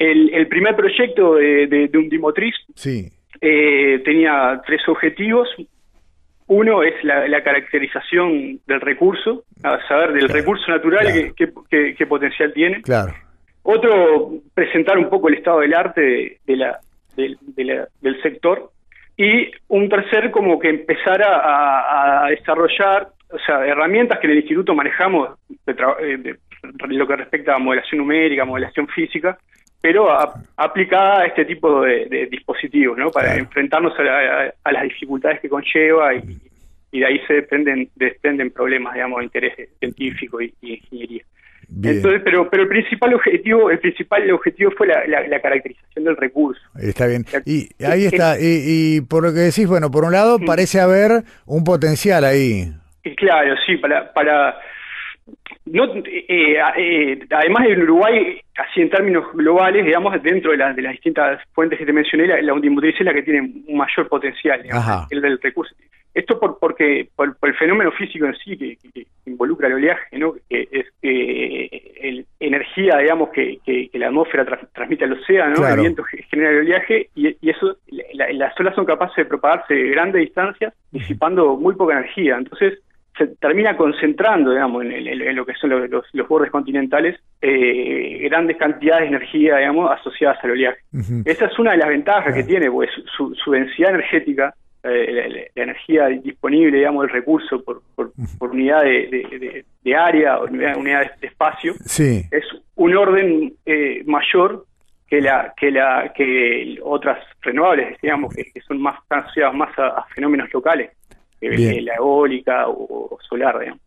el, 0.00 0.48
primer 0.48 0.74
proyecto 0.74 1.34
de, 1.34 1.66
de, 1.66 1.98
un 1.98 2.08
dimotriz 2.08 2.54
sí. 2.74 3.10
eh, 3.40 4.00
tenía 4.04 4.60
tres 4.66 4.80
objetivos. 4.88 5.48
Uno 6.46 6.82
es 6.82 6.94
la, 7.04 7.42
caracterización 7.44 8.58
del 8.66 8.80
recurso, 8.80 9.44
a 9.62 9.78
saber 9.86 10.12
del 10.14 10.28
recurso 10.28 10.68
natural 10.68 11.32
qué 11.36 12.06
potencial 12.06 12.52
tiene. 12.52 12.82
Claro. 12.82 13.14
Otro, 13.62 14.32
presentar 14.54 14.98
un 14.98 15.08
poco 15.08 15.28
el 15.28 15.34
estado 15.34 15.60
del 15.60 15.74
arte 15.74 16.38
de, 16.46 16.56
la, 16.56 16.80
del 17.14 18.22
sector. 18.22 18.70
Y 19.16 19.50
un 19.68 19.88
tercer, 19.88 20.30
como 20.30 20.58
que 20.58 20.70
empezar 20.70 21.22
a, 21.22 22.26
desarrollar 22.30 23.08
o 23.30 23.38
sea, 23.38 23.64
herramientas 23.66 24.18
que 24.18 24.26
en 24.26 24.32
el 24.32 24.38
instituto 24.38 24.74
manejamos 24.74 25.38
de, 25.66 25.76
eh, 26.00 26.36
lo 26.88 27.06
que 27.06 27.16
respecta 27.16 27.54
a 27.54 27.58
modelación 27.58 27.98
numérica, 27.98 28.44
modelación 28.44 28.88
física, 28.88 29.38
pero 29.80 30.08
aplicada 30.56 31.22
a 31.22 31.26
este 31.26 31.44
tipo 31.44 31.82
de, 31.82 32.28
dispositivos, 32.30 32.98
¿no? 32.98 33.10
Para 33.10 33.36
enfrentarnos 33.36 33.94
a, 33.98 34.72
las 34.72 34.82
dificultades 34.82 35.40
que 35.40 35.48
conlleva 35.48 36.14
y, 36.14 36.38
de 36.92 37.06
ahí 37.06 37.20
se 37.26 37.34
desprenden, 37.34 37.88
desprenden 37.94 38.50
problemas, 38.50 38.94
digamos, 38.94 39.18
de 39.18 39.24
interés 39.24 39.54
científico 39.78 40.40
y, 40.42 40.52
ingeniería. 40.60 41.22
Entonces, 41.82 42.20
pero, 42.24 42.50
pero 42.50 42.64
el 42.64 42.68
principal 42.68 43.14
objetivo, 43.14 43.70
el 43.70 43.78
principal 43.78 44.28
objetivo 44.32 44.72
fue 44.76 44.88
la, 44.88 45.40
caracterización 45.40 46.04
del 46.04 46.16
recurso. 46.16 46.60
Está 46.78 47.06
bien. 47.06 47.24
Y 47.46 47.68
ahí 47.84 48.06
está. 48.06 48.36
Y, 48.40 49.00
por 49.02 49.22
lo 49.22 49.32
que 49.32 49.40
decís, 49.40 49.66
bueno, 49.68 49.90
por 49.90 50.04
un 50.04 50.12
lado 50.12 50.38
parece 50.44 50.80
haber 50.80 51.22
un 51.46 51.62
potencial 51.62 52.24
ahí. 52.24 52.72
Claro, 53.16 53.54
sí, 53.64 53.76
para, 53.76 54.12
para 54.12 54.58
no, 55.72 55.84
eh, 56.04 56.56
eh, 56.76 57.18
además 57.30 57.66
en 57.68 57.82
Uruguay, 57.82 58.40
así 58.56 58.80
en 58.80 58.90
términos 58.90 59.24
globales, 59.34 59.84
digamos, 59.84 60.20
dentro 60.22 60.50
de, 60.50 60.58
de 60.74 60.82
las 60.82 60.92
distintas 60.92 61.40
fuentes 61.52 61.78
que 61.78 61.86
te 61.86 61.92
mencioné, 61.92 62.26
la, 62.26 62.42
la 62.42 62.54
es 62.54 63.00
la 63.00 63.14
que 63.14 63.22
tiene 63.22 63.40
un 63.66 63.76
mayor 63.76 64.08
potencial, 64.08 64.62
el 65.10 65.20
del 65.20 65.40
recurso. 65.40 65.74
Esto 66.12 66.40
por, 66.40 66.58
porque 66.58 67.08
por, 67.14 67.36
el 67.42 67.54
fenómeno 67.54 67.92
físico 67.92 68.26
en 68.26 68.34
sí 68.34 68.56
que, 68.56 68.78
involucra 69.26 69.68
el 69.68 69.74
oleaje, 69.74 70.18
¿no? 70.18 70.34
que 70.48 70.68
es 70.72 70.86
el, 71.02 72.26
energía, 72.40 72.98
digamos, 72.98 73.30
que, 73.30 73.60
la 73.92 74.08
atmósfera 74.08 74.44
transmite 74.72 75.04
al 75.04 75.12
océano, 75.12 75.68
el 75.68 75.80
viento 75.80 76.02
genera 76.02 76.50
el 76.50 76.58
oleaje 76.58 77.10
y, 77.14 77.48
eso, 77.48 77.76
las 78.12 78.58
olas 78.58 78.74
son 78.74 78.86
capaces 78.86 79.16
de 79.16 79.24
propagarse 79.26 79.74
de 79.74 79.90
grandes 79.90 80.22
distancias, 80.22 80.74
disipando 80.90 81.56
muy 81.56 81.76
poca 81.76 81.92
energía. 81.92 82.36
Entonces, 82.38 82.80
se 83.20 83.26
termina 83.36 83.76
concentrando, 83.76 84.50
digamos, 84.50 84.82
en, 84.82 85.36
lo 85.36 85.44
que 85.44 85.52
son 85.54 85.68
los, 85.90 86.04
bordes 86.26 86.50
continentales, 86.50 87.20
eh, 87.42 88.18
grandes 88.30 88.56
cantidades 88.56 89.02
de 89.02 89.16
energía, 89.16 89.58
digamos, 89.58 89.90
asociadas 89.90 90.42
al 90.42 90.52
oleaje. 90.52 90.78
Esa 91.26 91.44
es 91.44 91.58
una 91.58 91.72
de 91.72 91.76
las 91.76 91.88
ventajas 91.88 92.34
que 92.34 92.44
tiene, 92.44 92.70
pues 92.70 92.88
su, 93.14 93.50
densidad 93.50 93.90
energética, 93.90 94.54
eh, 94.82 95.50
la, 95.54 95.62
energía 95.62 96.06
disponible, 96.06 96.78
digamos, 96.78 97.04
el 97.04 97.10
recurso 97.10 97.62
por, 97.62 97.82
unidad 98.40 98.84
de, 98.84 99.64
área 99.94 100.38
o 100.38 100.46
unidad, 100.46 101.12
de 101.20 101.26
espacio, 101.26 101.74
es 101.74 102.44
un 102.76 102.96
orden 102.96 103.52
eh, 103.66 104.02
mayor 104.06 104.64
que 105.06 105.20
la 105.20 105.52
que 105.56 105.72
la 105.72 106.12
que 106.14 106.78
otras 106.82 107.18
renovables, 107.42 108.00
digamos, 108.00 108.34
que, 108.34 108.60
son 108.62 108.80
más 108.80 108.98
asociadas 109.10 109.54
más 109.54 109.78
a 109.78 110.06
fenómenos 110.14 110.48
locales 110.54 110.90
la 111.40 111.94
eólica 111.94 112.68
o, 112.68 113.18
solar, 113.28 113.58
digamos. 113.58 113.80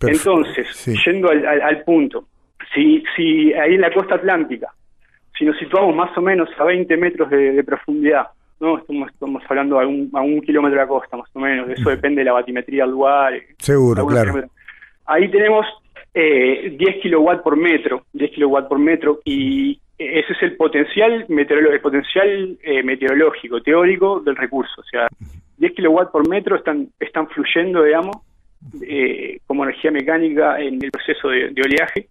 Entonces, 0.00 0.66
yendo 1.04 1.30
al, 1.30 1.82
punto, 1.82 2.26
si, 2.74 3.02
si 3.16 3.52
ahí 3.54 3.74
en 3.74 3.80
la 3.80 3.92
costa 3.92 4.16
atlántica, 4.16 4.72
si 5.38 5.44
nos 5.44 5.56
situamos 5.58 5.94
más 5.94 6.16
o 6.16 6.20
menos 6.20 6.48
a 6.58 6.64
20 6.64 6.96
metros 6.96 7.30
de, 7.30 7.62
profundidad, 7.64 8.28
no 8.60 8.78
estamos, 8.78 9.10
estamos 9.10 9.42
hablando 9.48 9.80
a 9.80 9.86
un, 9.86 10.10
a 10.12 10.20
un, 10.20 10.40
kilómetro 10.40 10.78
de 10.78 10.84
la 10.84 10.88
costa, 10.88 11.16
más 11.16 11.28
o 11.32 11.40
menos, 11.40 11.68
eso 11.70 11.90
depende 11.90 12.20
de 12.20 12.26
la 12.26 12.32
batimetría 12.32 12.84
del 12.84 12.92
lugar. 12.92 13.34
Seguro, 13.58 14.06
claro. 14.06 14.44
Ahí 15.06 15.30
tenemos 15.30 15.66
eh, 16.14 16.74
10 16.78 17.02
kilowatts 17.02 17.42
por 17.42 17.56
metro, 17.56 18.04
10 18.12 18.30
kilowatts 18.30 18.68
por 18.68 18.78
metro, 18.78 19.20
y 19.24 19.80
ese 19.98 20.32
es 20.32 20.42
el 20.42 20.56
potencial, 20.56 21.26
meteorológico, 21.28 21.74
el 21.74 21.80
potencial 21.80 22.58
eh, 22.62 22.82
meteorológico, 22.82 23.60
teórico 23.62 24.20
del 24.20 24.36
recurso. 24.36 24.80
O 24.80 24.84
sea, 24.84 25.08
10 25.58 25.72
kilowatts 25.74 26.10
por 26.10 26.28
metro 26.28 26.56
están, 26.56 26.88
están 26.98 27.28
fluyendo, 27.28 27.82
digamos, 27.82 28.16
eh, 28.86 29.38
como 29.46 29.64
energía 29.64 29.90
mecánica 29.90 30.60
en 30.60 30.82
el 30.82 30.90
proceso 30.90 31.28
de, 31.28 31.54
oleaje, 31.62 32.08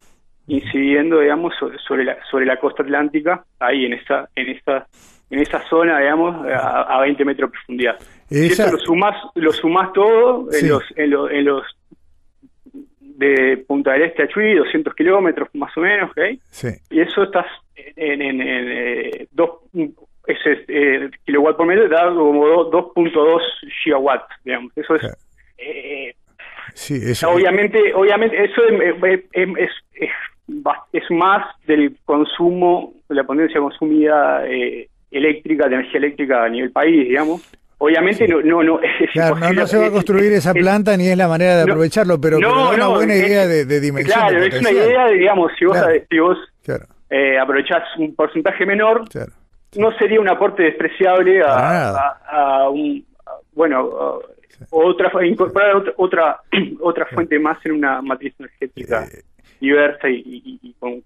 incidiendo, 0.47 1.19
digamos, 1.19 1.53
sobre, 1.87 2.05
la, 2.05 2.17
sobre 2.29 2.45
la 2.45 2.57
costa 2.59 2.83
atlántica, 2.83 3.45
ahí 3.59 3.85
en 3.85 3.93
esa, 3.93 4.29
en 4.35 4.49
esta, 4.49 4.87
en 5.29 5.39
esa 5.39 5.67
zona, 5.67 5.99
digamos, 5.99 6.45
a, 6.47 6.99
20 7.01 7.25
metros 7.25 7.49
de 7.49 7.51
profundidad. 7.51 7.99
Si 8.29 8.47
eso 8.47 8.71
lo 8.71 8.77
sumás, 8.79 9.15
lo 9.35 9.51
sumás 9.51 9.93
todo 9.93 10.47
en 10.51 10.69
los, 10.69 10.83
en, 10.95 11.45
los 11.45 11.63
de 12.99 13.63
Punta 13.67 13.93
del 13.93 14.03
Este 14.03 14.23
a 14.23 14.27
Chuy, 14.27 14.55
200 14.55 14.93
kilómetros 14.95 15.49
más 15.53 15.75
o 15.77 15.81
menos, 15.81 16.11
¿ok? 16.11 16.39
Y 16.89 16.99
eso 16.99 17.23
estás 17.23 17.45
en, 17.75 18.21
en, 18.21 18.41
en, 18.41 19.27
dos, 19.31 19.61
ese 20.27 20.65
eh, 20.67 21.09
kilowatt 21.25 21.57
por 21.57 21.65
metro 21.65 21.87
da 21.89 22.05
como 22.09 22.69
2.2 22.71 23.41
gigawatts, 23.83 24.33
digamos. 24.43 24.71
Eso 24.75 24.95
es. 24.95 25.03
Eh, 25.57 26.15
sí, 26.73 26.99
eso 27.03 27.29
obviamente, 27.29 27.93
obviamente, 27.93 28.43
eso 28.43 28.61
es, 28.65 29.23
es, 29.33 29.71
es, 30.91 31.11
más 31.11 31.45
del 31.67 31.97
consumo, 32.05 32.93
de 33.09 33.15
la 33.15 33.23
potencia 33.23 33.59
consumida 33.59 34.45
eh, 34.47 34.87
eléctrica, 35.11 35.67
de 35.67 35.75
energía 35.75 35.97
eléctrica 35.97 36.43
a 36.43 36.49
nivel 36.49 36.71
país, 36.71 37.07
digamos. 37.07 37.41
Obviamente 37.77 38.25
no, 38.29 38.41
no, 38.41 38.63
no, 38.63 38.79
claro, 39.13 39.35
no, 39.53 39.67
se 39.67 39.77
va 39.77 39.87
a 39.87 39.91
construir 39.91 40.31
esa 40.31 40.53
planta 40.53 40.95
ni 40.95 41.09
es 41.09 41.17
la 41.17 41.27
manera 41.27 41.57
de 41.57 41.63
aprovecharlo, 41.63 42.19
pero, 42.21 42.37
es 42.37 42.75
una 42.75 42.87
buena 42.87 43.13
idea 43.13 43.45
de, 43.45 43.65
de, 43.65 43.81
dimensión. 43.81 44.17
Claro, 44.17 44.41
es 44.41 44.57
una 44.57 44.71
idea, 44.71 45.07
digamos, 45.07 45.51
si 45.59 45.65
vos, 45.65 45.77
si 46.09 46.17
vos 46.17 46.37
eh, 47.09 47.37
aprovechás 47.37 47.83
un 47.97 48.15
porcentaje 48.15 48.65
menor, 48.65 49.03
no 49.75 49.91
sería 49.97 50.19
un 50.19 50.29
aporte 50.29 50.63
despreciable 50.63 51.41
a, 51.45 52.69
un 52.69 53.05
bueno 53.53 54.19
otra 54.69 55.11
incorporar 55.25 55.75
otra 55.75 55.93
otra, 55.97 56.41
otra 56.81 57.05
fuente 57.07 57.39
más 57.39 57.63
en 57.65 57.73
una 57.73 58.01
matriz 58.01 58.33
energética 58.39 59.05
eh, 59.05 59.23
diversa 59.59 60.09
y, 60.09 60.75
con 60.79 61.01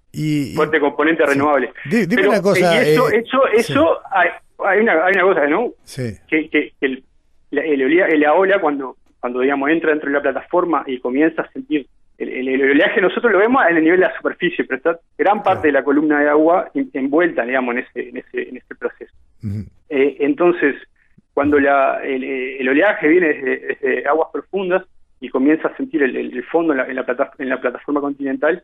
fuerte 0.56 0.80
componente 0.80 1.26
renovable. 1.26 1.72
dime 1.86 2.28
una 2.28 2.42
cosa. 2.42 2.82
eso, 2.82 3.10
eh, 3.10 3.24
eso, 3.24 3.48
eso 3.48 4.00
hay, 4.12 4.80
una, 4.80 5.06
hay 5.06 5.14
una 5.14 5.24
cosa, 5.24 5.48
¿no? 5.48 5.72
Que, 6.28 6.50
que, 6.50 6.74
el, 6.82 7.04
el, 7.52 8.20
la 8.20 8.34
ola 8.34 8.60
cuando 8.60 8.98
cuando 9.20 9.40
digamos 9.42 9.70
entra 9.70 9.92
dentro 9.92 10.10
de 10.10 10.16
la 10.16 10.22
plataforma 10.22 10.84
y 10.88 11.00
comienza 11.00 11.42
a 11.42 11.52
sentir 11.52 11.88
el, 12.18 12.72
oleaje 12.72 13.02
nosotros 13.02 13.32
lo 13.32 13.40
vemos 13.40 13.64
en 13.70 13.78
el 13.78 13.84
nivel 13.84 14.00
de 14.00 14.08
la 14.08 14.18
superficie, 14.18 14.66
pero 14.66 14.78
está 14.78 15.00
gran 15.18 15.44
parte 15.44 15.68
de 15.68 15.74
la 15.74 15.84
columna 15.84 16.20
de 16.20 16.30
agua 16.30 16.72
envuelta, 16.94 17.44
digamos, 17.46 17.76
en 17.76 17.84
ese, 17.84 18.10
en 18.10 18.18
ese, 18.18 18.50
en 18.50 18.58
ese 18.58 18.76
proceso. 18.76 19.14
Eh, 19.90 20.18
entonces, 20.20 20.76
cuando 21.34 21.60
la, 21.60 22.02
el, 22.04 22.68
oleaje 22.68 23.08
viene 23.08 23.34
desde, 23.34 24.08
aguas 24.08 24.30
profundas 24.34 24.84
y 25.20 25.30
comienza 25.30 25.68
a 25.68 25.78
sentir 25.78 26.04
el, 26.04 26.44
fondo 26.46 26.74
en 26.74 26.78
la, 26.78 26.88
en 26.88 27.50
la, 27.50 27.62
plataforma 27.62 28.02
continental, 28.02 28.64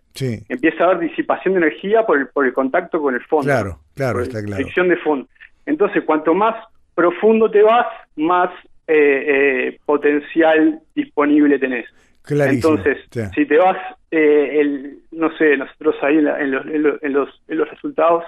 empieza 0.49 0.83
a 0.83 0.87
haber 0.87 1.09
disipación 1.09 1.53
de 1.53 1.59
energía 1.59 2.05
por 2.05 2.17
el, 2.17 2.27
por 2.27 2.45
el 2.45 2.53
contacto 2.53 3.01
con 3.01 3.13
el 3.13 3.21
fondo. 3.21 3.45
Claro, 3.45 3.79
claro, 3.95 4.21
está 4.21 4.43
claro. 4.43 4.61
Fricción 4.63 4.89
de 4.89 4.97
fondo. 4.97 5.27
Entonces, 5.65 6.03
cuanto 6.03 6.33
más 6.33 6.55
profundo 6.95 7.49
te 7.49 7.61
vas, 7.61 7.87
más 8.15 8.49
eh, 8.87 9.25
eh, 9.27 9.79
potencial 9.85 10.81
disponible 10.93 11.57
tenés. 11.57 11.85
Entonces, 12.29 12.97
si 13.35 13.45
te 13.45 13.57
vas, 13.57 13.77
eh, 14.09 14.61
el, 14.61 14.99
no 15.11 15.35
sé, 15.37 15.57
nosotros 15.57 15.95
ahí 16.01 16.17
en, 16.17 16.51
los, 16.51 16.65
en, 16.65 16.83
los, 17.13 17.41
en, 17.47 17.57
los, 17.57 17.69
resultados, 17.69 18.23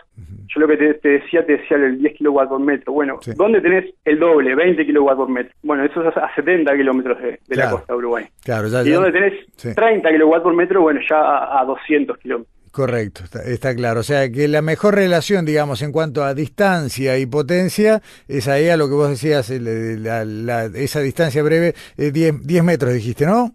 yo 0.53 0.59
lo 0.59 0.67
que 0.67 0.75
te, 0.75 1.07
decía, 1.07 1.45
te 1.45 1.53
decía 1.53 1.77
el 1.77 1.99
10 1.99 2.17
kilowatts 2.17 2.49
por 2.49 2.59
metro. 2.59 2.91
Bueno, 2.91 3.19
¿dónde 3.37 3.61
tenés 3.61 3.85
el 4.03 4.19
doble, 4.19 4.53
20 4.53 4.85
kilowatts 4.85 5.17
por 5.17 5.29
metro? 5.29 5.53
Bueno, 5.63 5.85
eso 5.85 6.07
es 6.07 6.17
a 6.17 6.33
70 6.35 6.75
kilómetros 6.75 7.17
de, 7.21 7.39
la 7.55 7.71
costa 7.71 7.93
de 7.93 7.97
Uruguay. 7.97 8.25
Claro, 8.43 8.67
y 8.67 8.89
dónde 8.89 9.11
tenés 9.13 9.33
30 9.55 10.09
kilowatts 10.09 10.43
por 10.43 10.53
metro, 10.53 10.81
bueno, 10.81 10.99
ya 11.09 11.59
a, 11.59 11.63
200 11.65 12.17
kilómetros. 12.17 12.53
Correcto, 12.71 13.23
está, 13.45 13.73
claro. 13.73 14.01
O 14.01 14.03
sea, 14.03 14.29
que 14.29 14.49
la 14.49 14.61
mejor 14.61 14.95
relación, 14.95 15.45
digamos, 15.45 15.81
en 15.81 15.93
cuanto 15.93 16.25
a 16.25 16.33
distancia 16.33 17.17
y 17.17 17.25
potencia, 17.25 18.01
es 18.27 18.49
ahí 18.49 18.67
a 18.67 18.75
lo 18.75 18.89
que 18.89 18.95
vos 18.95 19.09
decías, 19.09 19.49
esa 19.49 20.99
distancia 20.99 21.41
breve, 21.41 21.73
10, 21.95 22.45
10 22.45 22.63
metros 22.65 22.93
dijiste, 22.93 23.25
¿no? 23.25 23.53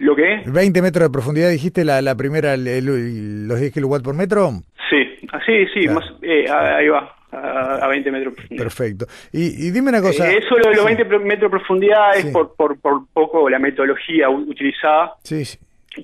¿Lo 0.00 0.16
qué? 0.16 0.42
20 0.46 0.80
metros 0.80 1.08
de 1.08 1.12
profundidad, 1.12 1.50
dijiste 1.50 1.84
la, 1.84 2.00
la 2.00 2.14
primera, 2.14 2.56
los 2.56 3.60
10 3.60 3.72
kilowatts 3.72 4.02
por 4.02 4.14
metro. 4.14 4.50
Sí, 4.88 5.28
así, 5.30 5.66
sí, 5.74 5.88
más, 5.88 6.04
eh, 6.22 6.46
ahí 6.50 6.88
va, 6.88 7.14
a, 7.30 7.86
20 7.86 8.10
metros 8.10 8.32
de 8.32 8.36
profundidad. 8.36 8.64
Perfecto. 8.64 9.06
Y, 9.30 9.70
dime 9.70 9.90
una 9.90 10.00
cosa. 10.00 10.30
Eh, 10.30 10.38
eso 10.38 10.54
de 10.56 10.74
los 10.74 10.84
20 10.86 11.04
metros 11.04 11.40
de 11.40 11.50
profundidad 11.50 12.16
es 12.16 12.26
por, 12.26 12.56
por, 12.56 12.80
por 12.80 13.06
poco 13.12 13.50
la 13.50 13.58
metodología 13.58 14.30
utilizada. 14.30 15.12
Sí, 15.22 15.44
sí. 15.44 15.58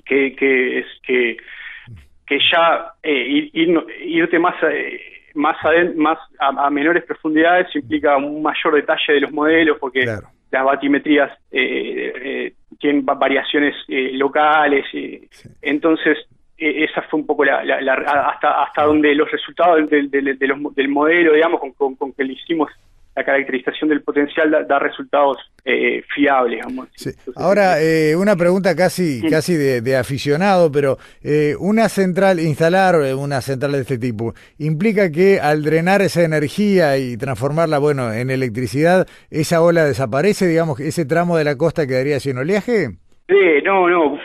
Que, 0.05 0.35
que 0.35 0.79
es 0.79 0.85
que, 1.01 1.37
que 2.27 2.39
ya 2.51 2.93
eh, 3.01 3.49
ir, 3.53 3.83
irte 4.05 4.37
más 4.37 4.55
más, 5.33 5.57
más 5.95 6.19
a, 6.39 6.69
menores 6.69 7.03
profundidades 7.03 7.75
implica 7.75 8.17
un 8.17 8.43
mayor 8.43 8.75
detalle 8.75 9.13
de 9.13 9.21
los 9.21 9.31
modelos 9.31 9.77
porque 9.79 10.05
las 10.05 10.63
batimetrías 10.63 11.31
eh, 11.51 12.13
eh, 12.15 12.53
tienen 12.79 13.05
variaciones 13.05 13.75
eh, 13.87 14.11
locales. 14.13 14.85
y 14.93 15.27
Entonces, 15.61 16.17
e, 16.57 16.83
esa 16.83 17.01
fue 17.03 17.19
un 17.19 17.25
poco 17.25 17.45
la, 17.45 17.59
hasta 17.61 18.63
hasta 18.63 18.83
donde 18.83 19.13
los 19.15 19.31
resultados 19.31 19.89
del, 19.89 20.09
del, 20.09 20.37
del 20.37 20.89
modelo, 20.89 21.33
digamos, 21.33 21.61
con, 21.75 21.95
con, 21.95 22.13
que 22.13 22.23
le 22.23 22.33
hicimos 22.33 22.69
la 23.17 23.23
caracterización 23.23 23.89
del 23.89 24.03
potencial 24.03 24.51
da, 24.67 24.77
resultados 24.77 25.37
eh, 25.65 26.03
fiables. 26.13 26.63
Ahora, 27.35 27.81
eh, 27.81 28.15
una 28.15 28.35
pregunta 28.35 28.75
casi, 28.75 29.27
casi 29.27 29.55
de, 29.55 29.97
aficionado, 29.97 30.71
pero 30.71 30.97
eh, 31.23 31.55
una 31.59 31.89
central, 31.89 32.39
instalar 32.39 32.95
una 33.15 33.41
central 33.41 33.71
de 33.71 33.79
este 33.79 33.97
tipo, 33.97 34.35
¿implica 34.59 35.11
que 35.11 35.39
al 35.39 35.63
drenar 35.63 36.03
esa 36.03 36.23
energía 36.23 36.99
y 36.99 37.17
transformarla, 37.17 37.79
bueno, 37.79 38.13
en 38.13 38.29
electricidad, 38.29 39.07
esa 39.31 39.63
ola 39.63 39.83
desaparece, 39.83 40.45
digamos, 40.45 40.79
ese 40.79 41.05
tramo 41.05 41.37
de 41.37 41.43
la 41.43 41.57
costa 41.57 41.87
quedaría 41.87 42.19
sin 42.19 42.37
oleaje? 42.37 42.89
no, 43.63 43.89
no. 43.89 44.19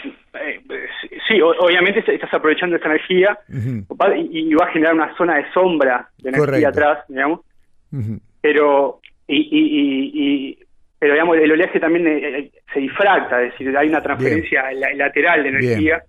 sí, 1.26 1.40
obviamente 1.40 2.04
estás 2.14 2.34
aprovechando 2.34 2.76
esa 2.76 2.88
energía 2.88 3.38
y, 3.49 4.52
va 4.52 4.66
a 4.66 4.70
generar 4.70 4.94
una 4.94 5.16
zona 5.16 5.37
de 5.37 5.50
sombra 5.54 6.11
de 6.18 6.28
energía 6.28 6.68
atrás, 6.68 6.99
digamos. 7.08 7.40
Pero 8.42 9.00
y, 9.28 10.58
pero 10.99 11.14
digamos 11.14 11.37
el 11.38 11.52
oleaje 11.52 11.80
también 11.80 12.06
eh, 12.06 12.38
eh, 12.38 12.50
se 12.72 12.80
difracta, 12.80 13.42
es 13.42 13.52
decir, 13.52 13.76
hay 13.76 13.88
una 13.88 14.02
transferencia 14.02 14.70
lateral 14.94 15.42
de 15.42 15.49
energía 15.49 16.02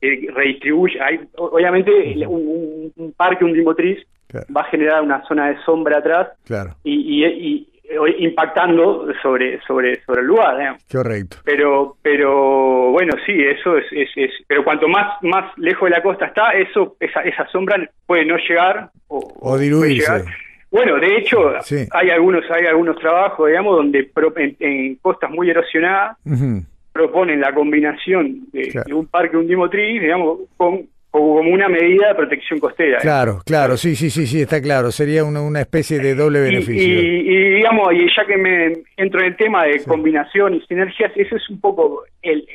que 0.00 0.28
redistribuye. 0.34 1.00
Hay, 1.00 1.20
obviamente 1.36 1.90
un, 2.26 3.14
parque, 3.16 3.44
un 3.44 3.52
dimotriz, 3.52 3.98
va 4.34 4.62
a 4.62 4.70
generar 4.70 5.02
una 5.02 5.22
zona 5.26 5.50
de 5.50 5.62
sombra 5.64 5.98
atrás 5.98 6.28
y, 6.84 7.24
y, 7.24 7.66
impactando 8.18 9.06
sobre 9.22 9.60
sobre 9.66 10.00
sobre 10.04 10.20
el 10.20 10.26
lugar. 10.26 10.76
Correcto. 10.90 11.38
Pero 11.44 11.96
pero 12.02 12.90
bueno, 12.90 13.14
sí, 13.26 13.32
eso 13.32 13.76
es, 13.76 13.86
es, 13.92 14.30
pero 14.46 14.64
cuanto 14.64 14.88
más 14.88 15.22
más 15.22 15.56
lejos 15.58 15.88
de 15.88 15.96
la 15.96 16.02
costa 16.02 16.26
está, 16.26 16.52
eso 16.52 16.96
esa, 17.00 17.20
esa 17.22 17.46
sombra 17.48 17.76
puede 18.06 18.24
no 18.24 18.36
llegar 18.36 18.90
o, 19.08 19.58
diluirse. 19.58 20.24
Bueno, 20.70 20.98
de 20.98 21.16
hecho, 21.16 21.52
hay 21.90 22.10
algunos 22.10 22.44
hay 22.50 22.66
algunos 22.66 22.96
trabajos, 22.96 23.48
digamos, 23.48 23.76
donde 23.76 24.10
en, 24.60 24.94
costas 24.96 25.30
muy 25.30 25.50
erosionadas 25.50 26.16
proponen 26.92 27.40
la 27.40 27.52
combinación 27.52 28.46
de, 28.52 28.82
un 28.92 29.06
parque 29.06 29.36
un 29.36 29.46
dimotriz, 29.46 30.00
digamos, 30.00 30.40
con 30.56 30.86
como 31.10 31.40
una 31.40 31.68
medida 31.68 32.08
de 32.08 32.14
protección 32.14 32.60
costera. 32.60 32.98
¿eh? 32.98 33.02
Claro, 33.02 33.40
claro, 33.44 33.76
sí, 33.76 33.96
sí, 33.96 34.10
sí, 34.10 34.26
sí, 34.26 34.42
está 34.42 34.62
claro. 34.62 34.92
Sería 34.92 35.24
una, 35.24 35.40
una 35.42 35.60
especie 35.60 35.98
de 35.98 36.14
doble 36.14 36.40
beneficio. 36.40 37.00
Y, 37.00 37.54
digamos, 37.56 37.92
y 37.92 38.06
ya 38.14 38.24
que 38.24 38.36
me 38.36 38.82
entro 38.96 39.20
en 39.20 39.26
el 39.26 39.36
tema 39.36 39.64
de 39.64 39.82
combinación 39.82 40.54
y 40.54 40.60
sinergias, 40.62 41.10
eso 41.16 41.34
es 41.34 41.50
un 41.50 41.60
poco 41.60 42.04
el, 42.22 42.46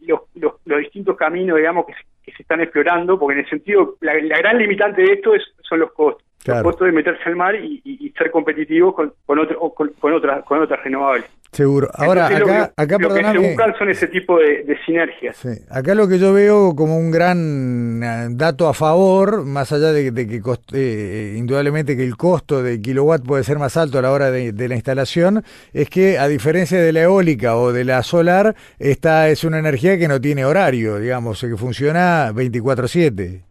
los, 0.00 0.20
los, 0.34 0.78
distintos 0.80 1.16
caminos, 1.16 1.58
digamos, 1.58 1.86
que 1.86 2.32
se, 2.32 2.42
están 2.42 2.60
explorando, 2.60 3.18
porque 3.18 3.38
en 3.38 3.44
el 3.44 3.50
sentido, 3.50 3.96
la, 4.00 4.14
gran 4.14 4.58
limitante 4.58 5.02
de 5.02 5.12
esto 5.12 5.34
es, 5.34 5.42
son 5.62 5.80
los 5.80 5.92
costos. 5.92 6.26
Los 6.46 6.62
costos 6.62 6.86
de 6.86 6.92
meterse 6.92 7.22
al 7.26 7.36
mar 7.36 7.54
y, 7.54 8.12
ser 8.16 8.30
competitivos 8.30 8.94
con, 8.94 9.12
con, 9.24 9.38
otro, 9.38 9.70
con, 9.70 9.88
con, 9.98 10.12
otras, 10.12 10.44
con 10.44 10.60
otras 10.60 10.82
renovables. 10.82 11.30
Seguro. 11.52 11.88
Ahora, 11.94 12.26
acá, 12.26 12.38
lo, 12.38 12.52
acá 12.76 12.96
lo 12.98 13.14
que 13.14 13.24
se 13.24 13.38
buscan 13.38 13.74
son 13.76 13.90
ese 13.90 14.06
tipo 14.06 14.38
de, 14.38 14.78
sinergias. 14.86 15.36
Sí. 15.36 15.48
Acá 15.68 15.96
lo 15.96 16.06
que 16.06 16.18
yo 16.18 16.32
veo 16.32 16.76
como 16.76 16.96
un 16.96 17.10
gran 17.10 18.00
eh, 18.02 18.28
dato 18.30 18.68
a 18.68 18.74
favor, 18.74 19.44
más 19.44 19.72
allá 19.72 19.92
de, 19.92 20.14
que 20.14 20.40
eh, 20.74 21.34
indudablemente 21.36 21.96
que 21.96 22.04
el 22.04 22.16
costo 22.16 22.62
de 22.62 22.80
kilowatt 22.80 23.24
puede 23.26 23.42
ser 23.42 23.58
más 23.58 23.76
alto 23.76 23.98
a 23.98 24.02
la 24.02 24.12
hora 24.12 24.30
de, 24.30 24.68
la 24.68 24.74
instalación, 24.76 25.42
es 25.72 25.90
que 25.90 26.18
a 26.18 26.28
diferencia 26.28 26.80
de 26.80 26.92
la 26.92 27.02
eólica 27.02 27.56
o 27.56 27.72
de 27.72 27.84
la 27.84 28.04
solar, 28.04 28.54
esta 28.78 29.28
es 29.28 29.42
una 29.42 29.58
energía 29.58 29.98
que 29.98 30.06
no 30.06 30.20
tiene 30.20 30.44
horario, 30.44 31.00
digamos, 31.00 31.40
que 31.40 31.56
funciona 31.56 32.30
24/7. 32.32 33.49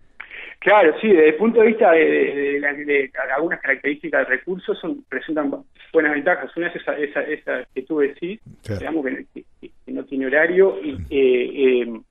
Claro, 0.59 0.93
sí, 0.99 1.07
desde 1.07 1.29
el 1.29 1.35
punto 1.35 1.61
de 1.61 1.67
vista 1.67 1.91
de, 1.91 3.09
algunas 3.33 3.61
características 3.61 4.27
de 4.27 4.35
recursos 4.35 4.77
son, 4.79 5.05
presentan 5.07 5.53
buenas 5.93 6.13
ventajas. 6.13 6.55
Una 6.57 6.67
es 6.67 6.75
esa, 6.75 6.97
esa, 6.97 7.21
esa 7.21 7.65
que 7.73 7.83
tú 7.83 7.99
decís, 7.99 8.41
digamos 8.67 9.05
que, 9.05 9.45
no 9.87 10.03
tiene 10.03 10.27
horario 10.27 10.77
y 10.83 10.97
eh, 11.09 11.81
eh, 11.81 12.01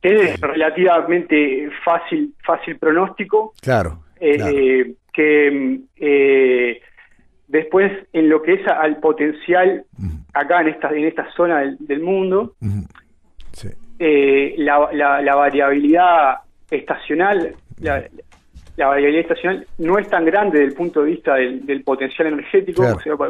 tiene 0.00 0.36
relativamente 0.36 1.70
fácil 1.84 2.34
fácil 2.44 2.76
pronóstico. 2.76 3.54
Claro. 3.62 4.02
Eh, 4.18 4.94
que 5.12 5.80
eh, 5.96 6.80
después 7.46 7.92
en 8.12 8.28
lo 8.28 8.42
que 8.42 8.54
es 8.54 8.66
al 8.66 8.98
potencial 8.98 9.84
acá 10.34 10.60
en 10.62 10.68
esta 10.68 10.88
en 10.90 11.04
esta 11.04 11.30
zona 11.32 11.76
del, 11.78 12.00
mundo, 12.00 12.56
la, 13.98 14.88
la, 14.92 15.22
la 15.22 15.34
variabilidad 15.36 16.38
estacional, 16.70 17.54
la, 17.80 18.08
variabilidad 18.76 19.22
estacional 19.22 19.66
no 19.78 19.98
es 19.98 20.08
tan 20.08 20.24
grande 20.24 20.58
desde 20.58 20.70
el 20.72 20.76
punto 20.76 21.02
de 21.02 21.10
vista 21.10 21.34
del, 21.34 21.82
potencial 21.84 22.28
energético, 22.28 22.84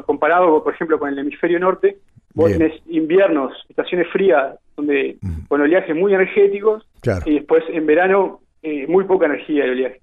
comparado, 0.07 0.63
por 0.63 0.75
ejemplo, 0.75 0.99
con 0.99 1.09
el 1.09 1.19
hemisferio 1.19 1.59
norte, 1.59 1.99
vos 2.35 2.51
tenés 2.51 2.81
inviernos, 2.87 3.53
estaciones 3.69 4.09
frías, 4.13 4.59
donde 4.77 5.17
con 5.49 5.61
oleajes 5.61 5.95
muy 5.95 6.15
energéticos, 6.15 6.87
y 7.27 7.35
después 7.35 7.65
en 7.69 7.87
verano 7.87 8.41
eh, 8.63 8.87
muy 8.87 9.05
poca 9.05 9.27
energía 9.27 9.65
de 9.65 9.71
oleaje. 9.71 10.01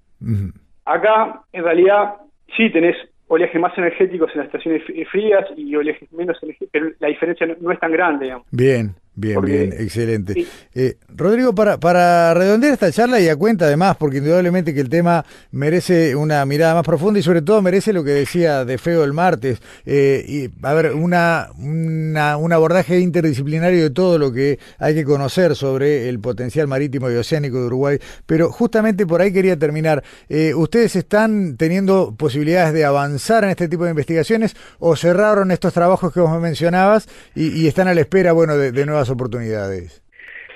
Acá, 0.84 1.42
en 1.52 1.64
realidad, 1.64 2.16
sí 2.56 2.70
tenés 2.70 2.96
oleajes 3.28 3.60
más 3.60 3.76
energéticos 3.78 4.30
en 4.32 4.38
las 4.38 4.46
estaciones 4.46 4.82
frías 5.10 5.44
y 5.56 5.74
oleajes 5.76 6.12
menos 6.12 6.36
energéticos, 6.42 6.70
pero 6.72 6.90
la 6.98 7.08
diferencia 7.08 7.46
no, 7.60 7.70
es 7.70 7.78
tan 7.78 7.92
grande. 7.92 8.24
Digamos. 8.24 8.46
Bien, 8.50 8.94
Bien, 9.16 9.40
bien, 9.42 9.74
excelente. 9.76 10.46
Eh, 10.72 10.96
Rodrigo, 11.08 11.52
para, 11.52 11.78
para 11.78 12.32
redondear 12.32 12.72
esta 12.72 12.92
charla 12.92 13.20
y 13.20 13.28
a 13.28 13.34
cuenta 13.34 13.66
además, 13.66 13.96
porque 13.98 14.18
indudablemente 14.18 14.72
que 14.72 14.80
el 14.80 14.88
tema 14.88 15.26
merece 15.50 16.14
una 16.14 16.46
mirada 16.46 16.74
más 16.74 16.84
profunda 16.84 17.18
y 17.18 17.22
sobre 17.22 17.42
todo 17.42 17.60
merece 17.60 17.92
lo 17.92 18.04
que 18.04 18.12
decía 18.12 18.64
de 18.64 18.78
Feo 18.78 19.02
el 19.02 19.12
martes, 19.12 19.60
eh, 19.84 20.24
y 20.26 20.50
a 20.64 20.72
ver, 20.74 20.92
una, 20.94 21.48
una, 21.58 22.36
un 22.36 22.52
abordaje 22.52 23.00
interdisciplinario 23.00 23.82
de 23.82 23.90
todo 23.90 24.16
lo 24.16 24.32
que 24.32 24.60
hay 24.78 24.94
que 24.94 25.04
conocer 25.04 25.56
sobre 25.56 26.08
el 26.08 26.20
potencial 26.20 26.68
marítimo 26.68 27.10
y 27.10 27.16
oceánico 27.16 27.58
de 27.58 27.66
Uruguay, 27.66 27.98
pero 28.26 28.50
justamente 28.52 29.06
por 29.06 29.20
ahí 29.20 29.32
quería 29.32 29.58
terminar. 29.58 30.04
Eh, 30.28 30.54
¿Ustedes 30.54 30.94
están 30.94 31.56
teniendo 31.56 32.14
posibilidades 32.16 32.72
de 32.72 32.84
avanzar 32.84 33.42
en 33.42 33.50
este 33.50 33.68
tipo 33.68 33.84
de 33.84 33.90
investigaciones 33.90 34.54
o 34.78 34.94
cerraron 34.94 35.50
estos 35.50 35.74
trabajos 35.74 36.12
que 36.12 36.20
vos 36.20 36.30
me 36.30 36.38
mencionabas 36.38 37.08
y, 37.34 37.66
están 37.70 37.88
a 37.88 37.94
la 37.94 38.00
espera, 38.00 38.32
bueno, 38.32 38.56
de, 38.56 38.72
de 38.72 38.86
nuevas 38.86 38.99
oportunidades? 39.08 40.02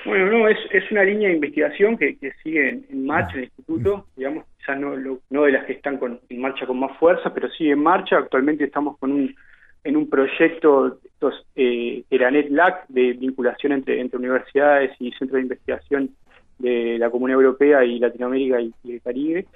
Bueno, 0.04 0.26
no, 0.26 0.48
es, 0.48 0.58
es 0.70 0.90
una 0.90 1.02
línea 1.02 1.28
de 1.28 1.36
investigación 1.36 1.96
que, 1.96 2.16
sigue 2.42 2.68
en, 2.90 3.06
marcha 3.06 3.32
en 3.32 3.38
el 3.38 3.44
instituto, 3.44 4.06
digamos, 4.16 4.44
ya 4.66 4.74
no, 4.74 4.96
no 5.30 5.42
de 5.44 5.52
las 5.52 5.64
que 5.64 5.72
están 5.72 5.96
con, 5.96 6.20
en 6.28 6.40
marcha 6.40 6.66
con 6.66 6.78
más 6.78 6.96
fuerza, 6.98 7.32
pero 7.32 7.48
sigue 7.50 7.72
en 7.72 7.82
marcha. 7.82 8.18
Actualmente 8.18 8.64
estamos 8.64 8.98
con 8.98 9.12
un, 9.12 9.34
en 9.82 9.96
un 9.96 10.10
proyecto, 10.10 10.98
estos 11.04 11.46
eh, 11.56 12.04
Eranet 12.10 12.50
LAC, 12.50 12.86
de 12.88 13.14
vinculación 13.14 13.72
entre, 13.72 14.00
entre 14.00 14.18
universidades 14.18 14.92
y 14.98 15.10
centros 15.12 15.36
de 15.36 15.42
investigación 15.42 16.10
de 16.58 16.98
la 16.98 17.10
Comunidad 17.10 17.40
Europea 17.40 17.84
y 17.84 17.98
Latinoamérica 17.98 18.60
y, 18.60 18.74
el 18.84 19.00
Caribe. 19.00 19.46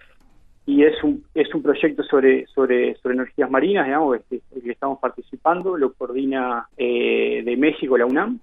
Y 0.64 0.85
es 0.85 1.03
un, 1.03 1.24
es 1.35 1.53
un 1.55 1.62
proyecto 1.62 2.03
sobre, 2.05 2.46
sobre, 2.46 2.94
sobre 2.96 3.14
energías 3.14 3.51
marinas, 3.51 3.87
digamos, 3.87 4.18
que, 4.29 4.40
que 4.62 4.70
estamos 4.70 4.98
participando, 4.98 5.77
lo 5.77 5.92
coordina 5.92 6.68
eh, 6.77 7.42
de 7.44 7.57
México 7.57 7.96
la 7.96 8.05
UNAM, 8.05 8.38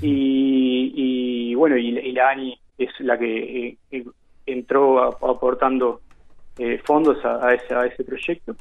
y, 0.00 1.54
bueno, 1.54 1.76
y, 1.76 2.12
la 2.12 2.30
ANI 2.30 2.58
es 2.78 2.90
la 3.00 3.18
que 3.18 3.76
eh, 3.90 4.04
entró 4.46 5.02
aportando 5.02 6.00
eh, 6.58 6.80
fondos 6.84 7.24
a, 7.24 7.52
ese, 7.54 7.74
a 7.74 7.86
ese 7.86 8.04
proyecto. 8.04 8.54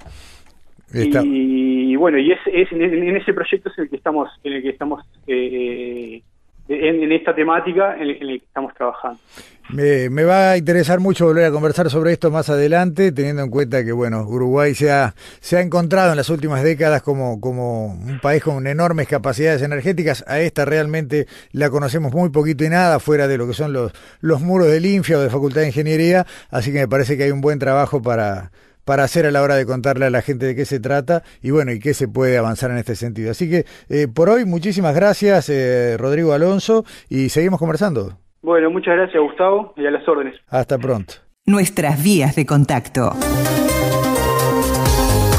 Y, 0.94 1.96
bueno, 1.96 2.20
y 2.20 2.32
es, 2.32 2.40
es 2.46 2.72
en, 2.72 3.16
ese 3.16 3.34
proyecto 3.34 3.70
es 3.70 3.78
el 3.80 3.90
que 3.90 3.96
estamos, 3.96 4.30
en 4.44 4.54
el 4.54 4.62
que 4.62 4.70
estamos 4.70 5.04
eh, 5.26 6.22
en, 6.68 7.12
esta 7.12 7.34
temática 7.34 7.98
en, 7.98 8.10
la 8.10 8.14
que 8.16 8.36
estamos 8.36 8.74
trabajando. 8.76 9.20
Me, 9.70 10.10
va 10.24 10.52
a 10.52 10.58
interesar 10.58 11.00
mucho 11.00 11.26
volver 11.26 11.46
a 11.46 11.52
conversar 11.52 11.90
sobre 11.90 12.14
esto 12.14 12.30
más 12.30 12.50
adelante, 12.50 13.12
teniendo 13.12 13.42
en 13.44 13.50
cuenta 13.50 13.84
que 13.84 13.92
bueno, 13.92 14.24
Uruguay 14.24 14.76
se 14.76 14.92
ha, 14.92 15.16
encontrado 15.52 16.12
en 16.12 16.18
las 16.18 16.30
últimas 16.30 16.64
décadas 16.64 17.02
como, 17.02 17.40
como 17.40 17.86
un 17.86 18.20
país 18.22 18.44
con 18.44 18.68
enormes 18.68 19.08
capacidades 19.08 19.62
energéticas. 19.62 20.24
A 20.28 20.42
esta 20.42 20.66
realmente 20.66 21.28
la 21.52 21.70
conocemos 21.70 22.14
muy 22.14 22.30
poquito 22.30 22.64
y 22.64 22.70
nada, 22.70 23.00
fuera 23.00 23.28
de 23.28 23.38
lo 23.38 23.48
que 23.48 23.54
son 23.54 23.74
los, 23.74 23.94
los 24.20 24.42
muros 24.42 24.68
del 24.68 24.86
INFIA 24.86 25.18
o 25.18 25.22
de 25.22 25.30
Facultad 25.30 25.62
de 25.62 25.68
Ingeniería, 25.68 26.28
así 26.50 26.72
que 26.72 26.80
me 26.80 26.88
parece 26.88 27.18
que 27.18 27.24
hay 27.24 27.32
un 27.32 27.42
buen 27.42 27.58
trabajo 27.58 28.02
para, 28.02 28.52
para 28.86 29.04
hacer 29.04 29.26
a 29.26 29.32
la 29.32 29.42
hora 29.42 29.56
de 29.56 29.66
contarle 29.66 30.06
a 30.06 30.10
la 30.10 30.22
gente 30.22 30.46
de 30.46 30.56
qué 30.56 30.66
se 30.66 30.80
trata 30.80 31.24
y 31.42 31.52
bueno, 31.52 31.72
y 31.72 31.80
qué 31.80 31.94
se 31.94 32.08
puede 32.08 32.38
avanzar 32.38 32.70
en 32.72 32.78
este 32.78 32.96
sentido. 32.96 33.32
Así 33.32 33.50
que 33.50 33.66
eh, 33.90 34.08
por 34.08 34.30
hoy, 34.30 34.46
muchísimas 34.46 34.94
gracias, 34.94 35.50
eh, 35.50 35.96
Rodrigo 35.98 36.34
Alonso, 36.34 36.86
y 37.10 37.30
seguimos 37.30 37.60
conversando. 37.60 38.23
Bueno, 38.44 38.70
muchas 38.70 38.98
gracias, 38.98 39.24
Gustavo, 39.24 39.74
y 39.78 39.86
a 39.86 39.92
las 39.92 40.06
órdenes. 40.08 40.36
Hasta 40.50 40.78
pronto. 40.78 41.14
Nuestras 41.46 42.04
vías 42.04 42.36
de 42.36 42.46
contacto. 42.46 43.12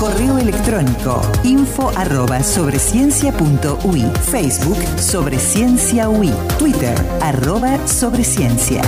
Correo 0.01 0.39
electrónico 0.39 1.21
info 1.45 1.91
arroba 1.97 2.41
Facebook 2.41 2.99
Sobre 4.99 5.39
Ciencia 5.39 6.09
UI 6.09 6.33
Twitter 6.59 6.95
arroba 7.21 7.77
Sobreciencia 7.87 8.83